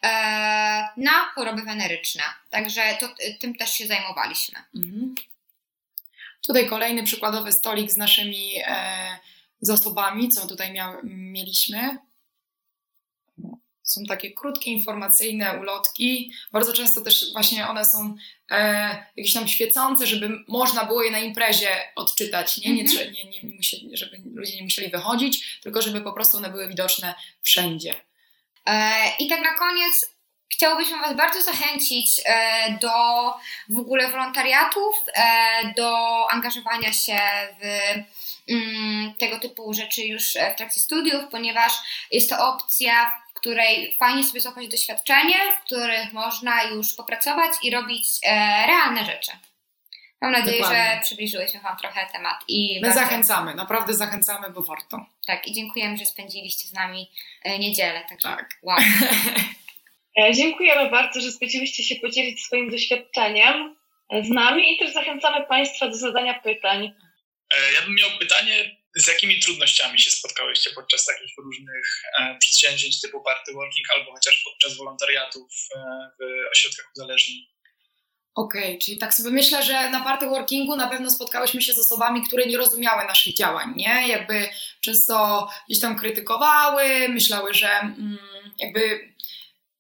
e, 0.04 0.10
na 0.98 1.12
choroby 1.36 1.62
weneryczne. 1.62 2.24
Także 2.50 2.82
to, 3.00 3.08
tym 3.39 3.56
też 3.56 3.74
się 3.74 3.88
zajmowaliśmy. 3.88 4.60
Mhm. 4.76 5.15
Tutaj 6.48 6.69
kolejny 6.69 7.04
przykładowy 7.04 7.52
stolik 7.52 7.91
z 7.91 7.98
naszymi 7.98 8.52
e, 8.67 9.19
zasobami, 9.62 10.30
co 10.30 10.48
tutaj 10.48 10.74
miał, 10.74 10.93
mieliśmy. 11.04 11.98
Są 13.86 14.04
takie 14.06 14.32
krótkie, 14.32 14.71
informacyjne 14.71 15.60
ulotki. 15.60 16.32
Bardzo 16.52 16.74
często 16.74 17.02
też 17.02 17.32
właśnie 17.34 17.67
one 17.67 17.86
są 17.86 18.15
e, 18.52 19.06
jakieś 19.15 19.34
tam 19.34 19.48
świecące, 19.48 20.08
żeby 20.08 20.30
można 20.48 20.86
było 20.86 21.04
je 21.04 21.12
na 21.12 21.19
imprezie 21.19 21.67
odczytać. 21.95 22.58
Nie, 22.58 22.74
nie, 22.74 22.82
Mhm. 22.82 23.13
nie, 23.13 23.24
nie, 23.26 23.41
nie 23.43 23.56
musieli, 23.56 23.98
żeby 23.98 24.21
ludzie 24.34 24.56
nie 24.56 24.63
musieli 24.63 24.91
wychodzić, 24.91 25.60
tylko 25.63 25.82
żeby 25.82 26.02
po 26.02 26.13
prostu 26.13 26.38
one 26.38 26.50
były 26.50 26.67
widoczne 26.67 27.13
wszędzie. 27.41 27.93
E, 28.65 28.91
I 29.19 29.28
tak 29.28 29.41
na 29.41 29.54
koniec 29.54 30.10
chciałobyśmy 30.50 30.98
Was 30.98 31.17
bardzo 31.17 31.41
zachęcić 31.41 32.21
e, 32.26 32.78
do 32.82 32.89
w 33.69 33.80
ogóle 33.80 34.10
wolontariatów, 34.12 34.95
e, 35.13 35.74
do 35.78 35.98
angażowania 36.32 36.93
się 36.93 37.19
w 37.62 37.65
mm, 38.52 39.13
tego 39.13 39.39
typu 39.39 39.74
rzeczy 39.74 40.02
już 40.02 40.34
w 40.54 40.58
trakcie 40.58 40.80
studiów, 40.80 41.24
ponieważ 41.32 41.74
jest 42.12 42.30
to 42.30 42.48
opcja, 42.50 43.24
której 43.49 43.95
fajnie 43.99 44.23
sobie 44.23 44.41
złapać 44.41 44.67
doświadczenie, 44.67 45.36
w 45.62 45.65
których 45.65 46.13
można 46.13 46.63
już 46.63 46.93
popracować 46.93 47.51
i 47.63 47.71
robić 47.71 48.05
e, 48.23 48.29
realne 48.67 49.05
rzeczy. 49.05 49.31
Mam 50.21 50.31
nadzieję, 50.31 50.58
Dokładnie. 50.62 50.91
że 50.95 51.01
przybliżyłyśmy 51.01 51.60
Wam 51.60 51.77
trochę 51.77 52.08
temat 52.12 52.38
i 52.47 52.79
My 52.81 52.88
bardzo- 52.88 52.99
zachęcamy, 52.99 53.55
naprawdę 53.55 53.93
zachęcamy, 53.93 54.49
bo 54.49 54.63
warto. 54.63 55.05
Tak, 55.27 55.47
i 55.47 55.53
dziękujemy, 55.53 55.97
że 55.97 56.05
spędziliście 56.05 56.67
z 56.67 56.73
nami 56.73 57.12
e, 57.43 57.60
niedzielę. 57.60 58.01
Także 58.10 58.27
Tak. 58.29 58.49
wow. 58.63 58.77
E, 60.21 60.34
Dziękujemy 60.34 60.89
bardzo, 60.89 61.21
że 61.21 61.31
zgodziliście 61.31 61.84
się 61.84 61.95
podzielić 61.95 62.43
swoim 62.45 62.69
doświadczeniem 62.71 63.75
e, 64.10 64.23
z 64.23 64.29
nami 64.29 64.73
i 64.75 64.79
też 64.79 64.93
zachęcamy 64.93 65.45
Państwa 65.45 65.88
do 65.88 65.95
zadania 65.97 66.34
pytań. 66.39 66.86
E, 66.86 67.73
Ja 67.75 67.81
bym 67.81 67.95
miał 67.95 68.10
pytanie, 68.19 68.75
z 68.95 69.08
jakimi 69.08 69.39
trudnościami 69.39 69.99
się 69.99 70.12
spotkałyście 70.12 70.69
podczas 70.69 71.05
takich 71.05 71.38
różnych 71.38 72.01
e, 72.19 72.38
przedsięwzięć 72.39 73.01
typu 73.01 73.21
party 73.21 73.53
working 73.53 73.88
albo 73.95 74.12
chociaż 74.12 74.43
podczas 74.43 74.77
wolontariatów 74.77 75.51
e, 75.75 75.79
w 76.19 76.51
ośrodkach 76.51 76.91
uzależnień? 76.95 77.38
Okej, 78.36 78.79
czyli 78.79 78.97
tak 78.97 79.13
sobie 79.13 79.29
myślę, 79.31 79.63
że 79.63 79.89
na 79.89 80.03
party 80.03 80.25
workingu 80.25 80.75
na 80.75 80.88
pewno 80.88 81.10
spotkałyśmy 81.10 81.62
się 81.62 81.73
z 81.73 81.79
osobami, 81.79 82.27
które 82.27 82.45
nie 82.45 82.58
rozumiały 82.58 83.05
naszych 83.05 83.34
działań, 83.34 83.73
nie? 83.75 84.08
Jakby 84.08 84.49
często 84.81 85.47
gdzieś 85.69 85.81
tam 85.81 85.99
krytykowały, 85.99 87.10
myślały, 87.10 87.53
że 87.53 87.69
mm, 87.69 88.17
jakby 88.60 89.13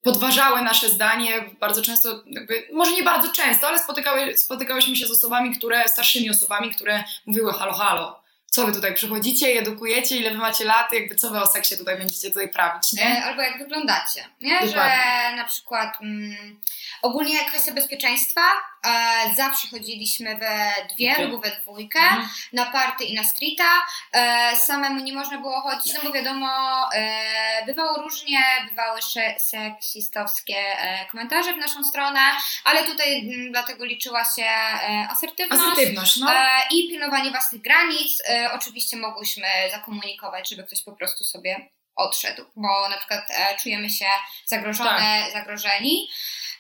podważały 0.03 0.61
nasze 0.61 0.89
zdanie. 0.89 1.49
Bardzo 1.59 1.81
często, 1.81 2.23
jakby, 2.27 2.67
może 2.73 2.91
nie 2.91 3.03
bardzo 3.03 3.31
często, 3.31 3.67
ale 3.67 3.79
spotykały, 3.79 4.37
spotykałyśmy 4.37 4.95
się 4.95 5.07
z 5.07 5.11
osobami, 5.11 5.57
które, 5.57 5.87
starszymi 5.87 6.29
osobami, 6.29 6.75
które 6.75 7.03
mówiły 7.25 7.53
halo, 7.53 7.73
halo. 7.73 8.24
Co 8.55 8.65
wy 8.65 8.71
tutaj 8.73 8.93
przychodzicie 8.93 9.51
i 9.53 9.57
edukujecie, 9.57 10.17
ile 10.17 10.31
wy 10.31 10.37
macie 10.37 10.63
lat, 10.65 10.93
jakby 10.93 11.15
co 11.15 11.29
wy 11.31 11.41
o 11.41 11.45
seksie 11.45 11.77
tutaj 11.77 11.97
będziecie 11.97 12.27
tutaj 12.29 12.49
prawić, 12.49 12.93
nie? 12.93 13.23
Albo 13.25 13.41
jak 13.41 13.57
wyglądacie, 13.57 14.25
nie? 14.41 14.59
Że 14.59 14.65
Dokładnie. 14.67 15.35
na 15.35 15.43
przykład 15.43 15.97
mm, 16.01 16.59
ogólnie 17.01 17.45
kwestia 17.45 17.71
bezpieczeństwa, 17.73 18.41
e, 18.85 19.35
zawsze 19.35 19.67
chodziliśmy 19.67 20.37
we 20.37 20.71
dwie 20.95 21.13
Dwie. 21.13 21.27
lub 21.27 21.43
we 21.43 21.51
dwójkę, 21.51 21.99
Mhm. 21.99 22.27
na 22.53 22.65
party 22.65 23.03
i 23.03 23.13
na 23.15 23.23
streeta, 23.23 23.63
e, 24.13 24.55
samemu 24.55 24.99
nie 24.99 25.13
można 25.13 25.37
było 25.37 25.61
chodzić, 25.61 25.93
no 25.93 25.99
bo 26.03 26.11
wiadomo, 26.11 26.49
e, 26.93 27.65
bywało 27.65 28.01
różnie, 28.01 28.39
bywały 28.69 28.99
seksistowskie 29.39 30.55
e, 30.57 31.05
komentarze 31.11 31.53
w 31.53 31.57
naszą 31.57 31.83
stronę, 31.83 32.19
ale 32.63 32.83
tutaj 32.83 33.19
mm, 33.19 33.51
dlatego 33.51 33.85
liczyła 33.85 34.23
się 34.23 34.43
e, 34.45 35.07
asertywność. 35.11 35.63
Asertywność, 35.63 36.17
no. 36.17 36.33
E, 36.33 36.47
I 36.71 36.89
pilnowanie 36.89 37.31
własnych 37.31 37.61
granic. 37.61 38.21
E, 38.45 38.53
oczywiście 38.53 38.97
mogłyśmy 38.97 39.47
zakomunikować, 39.71 40.49
żeby 40.49 40.63
ktoś 40.63 40.83
po 40.83 40.91
prostu 40.91 41.23
sobie 41.23 41.69
odszedł, 41.95 42.45
bo 42.55 42.89
na 42.89 42.97
przykład 42.97 43.23
e, 43.29 43.57
czujemy 43.57 43.89
się 43.89 44.05
zagrożone, 44.45 44.89
Tak. 44.89 45.33
zagrożeni. 45.33 46.09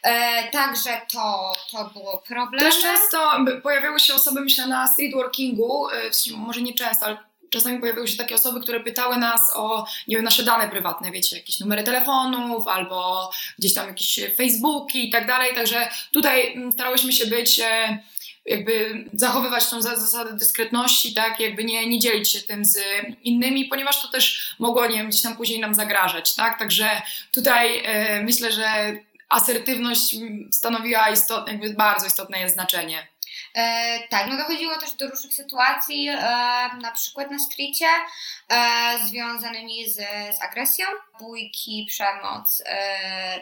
E, 0.03 0.43
także 0.51 1.01
to, 1.13 1.53
to 1.71 1.85
było 1.85 2.17
problem. 2.17 2.61
Też 2.61 2.81
często 2.81 3.31
pojawiały 3.63 3.99
się 3.99 4.13
osoby, 4.13 4.41
myślę, 4.41 4.67
na 4.67 4.87
streetworkingu, 4.87 5.87
sensie 6.11 6.37
może 6.37 6.61
nie 6.61 6.73
często, 6.73 7.05
ale 7.05 7.17
czasami 7.49 7.79
pojawiały 7.79 8.07
się 8.07 8.17
takie 8.17 8.35
osoby, 8.35 8.61
które 8.61 8.79
pytały 8.79 9.17
nas 9.17 9.41
o, 9.55 9.85
nie 10.07 10.15
wiem, 10.15 10.25
nasze 10.25 10.43
dane 10.43 10.69
prywatne, 10.69 11.11
wiecie, 11.11 11.37
jakieś 11.37 11.59
numery 11.59 11.83
telefonów 11.83 12.67
albo 12.67 13.29
gdzieś 13.59 13.73
tam 13.73 13.87
jakieś 13.87 14.19
Facebooki 14.37 15.09
i 15.09 15.11
tak 15.11 15.27
dalej, 15.27 15.55
także 15.55 15.89
tutaj 16.11 16.53
mm, 16.53 16.71
starałyśmy 16.71 17.13
się 17.13 17.27
być 17.27 17.59
e, 17.59 17.99
jakby 18.45 19.05
zachowywać 19.13 19.69
tą 19.69 19.81
za- 19.81 19.95
zasadę 19.95 20.33
dyskretności, 20.33 21.13
tak, 21.13 21.39
jakby 21.39 21.63
nie, 21.63 21.87
nie 21.87 21.99
dzielić 21.99 22.31
się 22.31 22.41
tym 22.41 22.65
z 22.65 22.77
innymi, 23.23 23.65
ponieważ 23.65 24.01
to 24.01 24.07
też 24.07 24.55
mogło, 24.59 24.87
nie 24.87 24.97
wiem, 24.97 25.09
gdzieś 25.09 25.21
tam 25.21 25.37
później 25.37 25.59
nam 25.59 25.75
zagrażać, 25.75 26.35
tak, 26.35 26.59
także 26.59 27.01
tutaj 27.31 27.81
e, 27.85 28.23
myślę, 28.23 28.51
że 28.51 28.65
asertywność 29.29 30.15
stanowiła 30.51 31.09
istotne, 31.09 31.53
jakby 31.53 31.73
bardzo 31.73 32.07
istotne 32.07 32.39
jest 32.39 32.53
znaczenie. 32.53 33.07
E, 33.55 33.99
tak, 34.09 34.27
no 34.27 34.37
dochodziło 34.37 34.77
też 34.77 34.93
do 34.93 35.07
różnych 35.07 35.33
sytuacji, 35.33 36.07
e, 36.09 36.15
na 36.81 36.91
przykład 36.91 37.31
na 37.31 37.39
streetie, 37.39 37.87
e, 38.49 38.99
związanymi 39.05 39.89
z, 39.89 39.95
z 40.37 40.41
agresją, 40.41 40.85
bójki, 41.19 41.85
przemoc, 41.89 42.63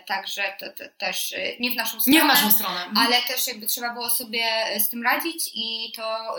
także 0.07 0.43
to, 0.59 0.65
to 0.65 0.83
też 0.97 1.33
nie 1.59 1.71
w 1.71 1.75
naszą 1.75 2.01
stronę. 2.01 2.19
Nie 2.19 2.23
w 2.23 2.27
naszą 2.27 2.51
stronę. 2.51 2.85
ale 2.97 3.21
też 3.21 3.47
jakby 3.47 3.65
trzeba 3.65 3.89
było 3.89 4.09
sobie 4.09 4.45
z 4.79 4.89
tym 4.89 5.03
radzić 5.03 5.51
i 5.53 5.91
to 5.95 6.35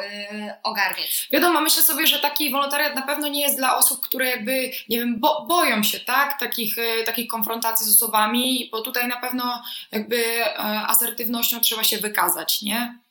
ogarniać. 0.62 1.28
Wiadomo, 1.32 1.60
myślę 1.60 1.82
sobie, 1.82 2.06
że 2.06 2.18
taki 2.18 2.50
wolontariat 2.50 2.94
na 2.94 3.02
pewno 3.02 3.28
nie 3.28 3.40
jest 3.40 3.56
dla 3.56 3.76
osób, 3.76 4.00
które 4.00 4.26
jakby, 4.26 4.70
nie 4.88 4.98
wiem, 4.98 5.20
bo, 5.20 5.46
boją 5.46 5.82
się, 5.82 6.00
tak, 6.00 6.40
takich, 6.40 6.76
takich 7.06 7.28
konfrontacji 7.28 7.86
z 7.86 8.02
osobami, 8.02 8.68
bo 8.72 8.80
tutaj 8.80 9.08
na 9.08 9.16
pewno 9.16 9.62
jakby 9.92 10.44
asertywnością 10.88 11.60
trzeba 11.60 11.84
się 11.84 11.98
wykazać, 11.98 12.62
nie? 12.62 13.03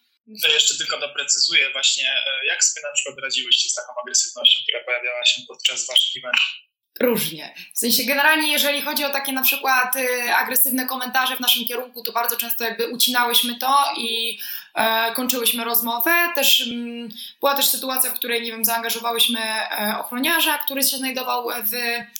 To 0.43 0.47
jeszcze 0.47 0.77
tylko 0.77 0.99
doprecyzuję 0.99 1.71
właśnie, 1.71 2.09
e, 2.09 2.45
jak 2.45 2.63
sobie 2.63 2.81
na 2.87 2.93
przykład 2.93 3.15
radziłyście 3.19 3.69
z 3.69 3.73
taką 3.73 3.93
agresywnością, 4.03 4.63
która 4.63 4.83
pojawiała 4.83 5.25
się 5.25 5.41
podczas 5.47 5.87
waszych 5.87 6.23
eventów? 6.23 6.72
Różnie. 6.99 7.53
W 7.73 7.77
sensie 7.77 8.03
generalnie, 8.03 8.51
jeżeli 8.51 8.81
chodzi 8.81 9.05
o 9.05 9.09
takie 9.09 9.31
na 9.31 9.41
przykład 9.41 9.95
y, 9.95 10.35
agresywne 10.35 10.85
komentarze 10.85 11.35
w 11.35 11.39
naszym 11.39 11.65
kierunku, 11.65 12.03
to 12.03 12.11
bardzo 12.11 12.35
często 12.37 12.63
jakby 12.63 12.87
ucinałyśmy 12.87 13.55
to 13.55 13.75
i 13.97 14.39
e, 14.73 15.11
kończyłyśmy 15.13 15.63
rozmowę. 15.63 16.11
Też 16.35 16.67
mm, 16.67 17.09
była 17.39 17.55
też 17.55 17.65
sytuacja, 17.65 18.11
w 18.11 18.13
której, 18.13 18.41
nie 18.41 18.51
wiem, 18.51 18.65
zaangażowałyśmy 18.65 19.39
e, 19.39 19.95
ochroniarza, 19.99 20.57
który 20.57 20.83
się 20.83 20.97
znajdował 20.97 21.49
w, 21.49 21.71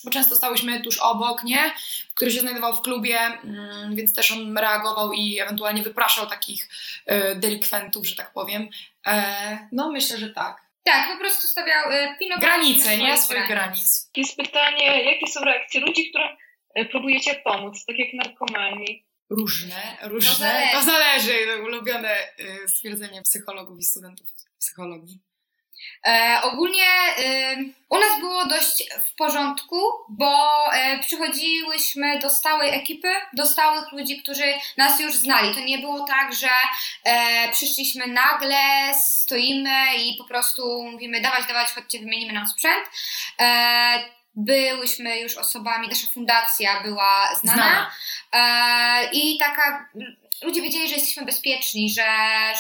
bo 0.03 0.11
często 0.11 0.35
stałyśmy 0.35 0.81
tuż 0.81 0.97
obok, 0.97 1.43
nie? 1.43 1.71
Który 2.13 2.31
się 2.31 2.39
znajdował 2.39 2.75
w 2.75 2.81
klubie, 2.81 3.19
mm, 3.19 3.95
więc 3.95 4.13
też 4.13 4.31
on 4.31 4.57
reagował 4.57 5.13
i 5.13 5.39
ewentualnie 5.39 5.83
wypraszał 5.83 6.27
takich 6.27 6.69
e, 7.05 7.35
delikwentów, 7.35 8.07
że 8.07 8.15
tak 8.15 8.33
powiem. 8.33 8.67
No 9.71 9.91
myślę, 9.91 10.17
że 10.17 10.29
tak. 10.29 10.72
Tak, 10.83 11.11
po 11.11 11.17
prostu 11.17 11.47
stawiał 11.47 11.91
y, 11.91 12.15
pilnował 12.19 12.41
Granice, 12.41 12.97
nie? 12.97 13.17
Swoich 13.17 13.47
granic. 13.47 14.09
Jest 14.15 14.37
pytanie, 14.37 15.03
jakie 15.03 15.27
są 15.27 15.43
reakcje 15.43 15.81
ludzi, 15.81 16.09
którym 16.09 16.37
e, 16.75 16.85
próbujecie 16.85 17.41
pomóc, 17.43 17.85
tak 17.85 17.95
jak 17.99 18.13
narkomani? 18.13 19.05
Różne, 19.29 19.97
różne. 20.01 20.35
zależy. 20.35 20.71
To 20.71 20.83
zależy. 20.83 21.33
To 21.47 21.63
ulubione 21.63 22.17
y, 22.39 22.67
stwierdzenie 22.67 23.21
psychologów 23.21 23.79
i 23.79 23.83
studentów 23.83 24.27
psychologii. 24.59 25.21
E, 26.07 26.39
ogólnie 26.43 26.85
e, 27.17 27.55
u 27.89 27.99
nas 27.99 28.19
było 28.19 28.45
dość 28.45 28.83
w 29.07 29.15
porządku, 29.15 29.81
bo 30.09 30.49
e, 30.73 30.99
przychodziłyśmy 30.99 32.19
do 32.19 32.29
stałej 32.29 32.75
ekipy, 32.75 33.07
do 33.33 33.45
stałych 33.45 33.91
ludzi, 33.91 34.21
którzy 34.21 34.53
nas 34.77 34.99
już 34.99 35.15
znali. 35.15 35.55
To 35.55 35.59
nie 35.59 35.79
było 35.79 36.07
tak, 36.07 36.33
że 36.33 36.49
e, 37.03 37.51
przyszliśmy 37.51 38.07
nagle, 38.07 38.59
stoimy 38.99 39.95
i 39.97 40.17
po 40.17 40.23
prostu 40.23 40.83
mówimy 40.91 41.21
dawać, 41.21 41.47
dawać, 41.47 41.71
chodźcie, 41.71 41.99
wymienimy 41.99 42.33
nam 42.33 42.47
sprzęt. 42.47 42.85
Byłyśmy 44.35 45.19
już 45.19 45.37
osobami, 45.37 45.87
nasza 45.87 46.07
fundacja 46.13 46.83
była 46.83 47.35
znana. 47.41 47.55
znana. 47.55 47.91
E, 48.33 49.09
I 49.13 49.37
taka 49.37 49.89
ludzie 50.41 50.61
wiedzieli, 50.61 50.89
że 50.89 50.95
jesteśmy 50.95 51.25
bezpieczni, 51.25 51.89
że, 51.89 52.05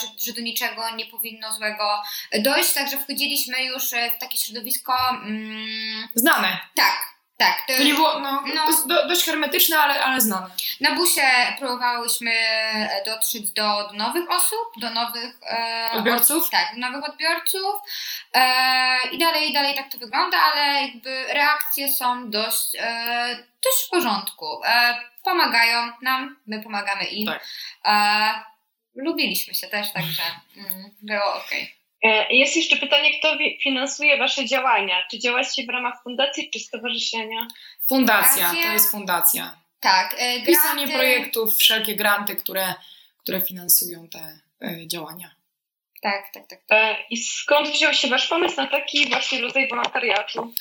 że, 0.01 0.07
że, 0.25 0.33
do 0.33 0.41
niczego 0.41 0.95
nie 0.95 1.05
powinno 1.05 1.53
złego 1.53 2.01
dojść, 2.39 2.73
także 2.73 2.97
wchodziliśmy 2.97 3.63
już 3.63 3.89
w 3.89 4.19
takie 4.19 4.37
środowisko. 4.37 4.93
Mm, 5.09 6.07
Znane. 6.15 6.59
Tak. 6.75 7.12
Tak, 7.37 7.63
to, 7.67 7.73
to 7.73 7.83
nie 7.83 7.93
było 7.93 8.19
no, 8.19 8.43
no, 8.55 8.87
do, 8.87 9.07
dość 9.07 9.25
hermetyczne, 9.25 9.79
ale, 9.79 10.03
ale 10.03 10.21
znane. 10.21 10.49
Na 10.81 10.95
busie 10.95 11.21
próbowałyśmy 11.59 12.31
dotrzeć 13.05 13.51
do, 13.51 13.87
do 13.87 13.93
nowych 13.93 14.31
osób, 14.31 14.71
do 14.77 14.89
nowych 14.89 15.35
e, 15.49 15.89
odbiorców. 15.93 16.43
Od, 16.43 16.51
tak, 16.51 16.73
do 16.73 16.79
nowych 16.79 17.09
odbiorców. 17.09 17.75
E, 18.33 19.09
I 19.11 19.17
dalej, 19.17 19.53
dalej 19.53 19.75
tak 19.75 19.91
to 19.91 19.97
wygląda, 19.97 20.37
ale 20.37 20.81
jakby 20.81 21.25
reakcje 21.33 21.93
są 21.93 22.29
dość, 22.29 22.75
e, 22.79 23.35
dość 23.63 23.87
w 23.87 23.89
porządku. 23.89 24.63
E, 24.65 24.99
pomagają 25.23 25.91
nam, 26.01 26.39
my 26.47 26.63
pomagamy 26.63 27.03
im. 27.03 27.27
Tak. 27.27 27.47
E, 27.85 28.43
lubiliśmy 28.95 29.53
się 29.53 29.67
też, 29.67 29.93
także 29.93 30.23
mm, 30.57 30.91
było 31.01 31.35
ok. 31.35 31.51
E, 31.53 31.82
jest 32.29 32.55
jeszcze 32.55 32.77
pytanie, 32.77 33.19
kto 33.19 33.37
finansuje 33.61 34.17
Wasze 34.17 34.45
działania? 34.45 34.95
Czy 35.11 35.19
działacie 35.19 35.65
w 35.65 35.69
ramach 35.69 36.03
fundacji 36.03 36.49
czy 36.49 36.59
stowarzyszenia? 36.59 37.47
Fundacja, 37.87 38.49
to 38.49 38.71
jest 38.71 38.91
fundacja. 38.91 39.55
Tak. 39.79 40.13
E, 40.13 40.17
granty... 40.17 40.45
Pisanie 40.45 40.87
projektów, 40.87 41.57
wszelkie 41.57 41.95
granty, 41.95 42.35
które, 42.35 42.73
które 43.17 43.41
finansują 43.41 44.07
te 44.07 44.39
e, 44.61 44.87
działania. 44.87 45.35
Tak, 46.01 46.23
tak, 46.33 46.47
tak. 46.47 46.59
tak. 46.67 46.79
E, 46.79 46.95
I 47.09 47.17
skąd 47.17 47.69
wziął 47.69 47.93
się 47.93 48.07
Wasz 48.07 48.27
pomysł 48.27 48.57
na 48.57 48.67
taki 48.67 49.09
właśnie 49.09 49.41
rodzaj 49.41 49.67
wolontariatu? 49.67 50.53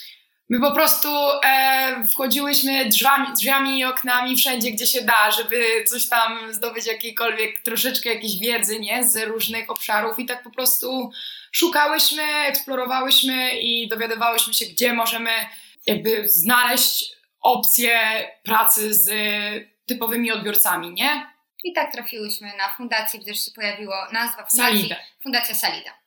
My 0.52 0.60
po 0.60 0.72
prostu 0.72 1.08
e, 1.44 2.06
wchodziłyśmy 2.06 2.88
drzwiami, 2.88 3.26
drzwiami 3.32 3.78
i 3.78 3.84
oknami 3.84 4.36
wszędzie, 4.36 4.70
gdzie 4.70 4.86
się 4.86 5.02
da, 5.02 5.30
żeby 5.30 5.84
coś 5.84 6.08
tam 6.08 6.52
zdobyć 6.54 6.86
jakiejkolwiek, 6.86 7.62
troszeczkę 7.62 8.14
jakiejś 8.14 8.38
wiedzy, 8.38 8.80
nie? 8.80 9.04
Z 9.04 9.28
różnych 9.28 9.70
obszarów 9.70 10.18
i 10.18 10.26
tak 10.26 10.42
po 10.42 10.50
prostu 10.50 11.10
szukałyśmy, 11.52 12.22
eksplorowałyśmy 12.22 13.60
i 13.60 13.88
dowiadywałyśmy 13.88 14.54
się, 14.54 14.66
gdzie 14.66 14.92
możemy 14.92 15.30
jakby 15.86 16.28
znaleźć 16.28 17.12
opcje 17.40 17.98
pracy 18.42 18.94
z 18.94 19.10
typowymi 19.86 20.32
odbiorcami, 20.32 20.92
nie? 20.92 21.26
I 21.64 21.72
tak 21.72 21.92
trafiłyśmy 21.92 22.52
na 22.58 22.68
fundację, 22.76 23.20
gdyż 23.20 23.44
się 23.44 23.50
pojawiło 23.50 23.94
nazwa 24.12 24.46
fundacji. 24.46 24.78
Salida. 24.78 24.96
Fundacja 25.22 25.54
Salida. 25.54 26.01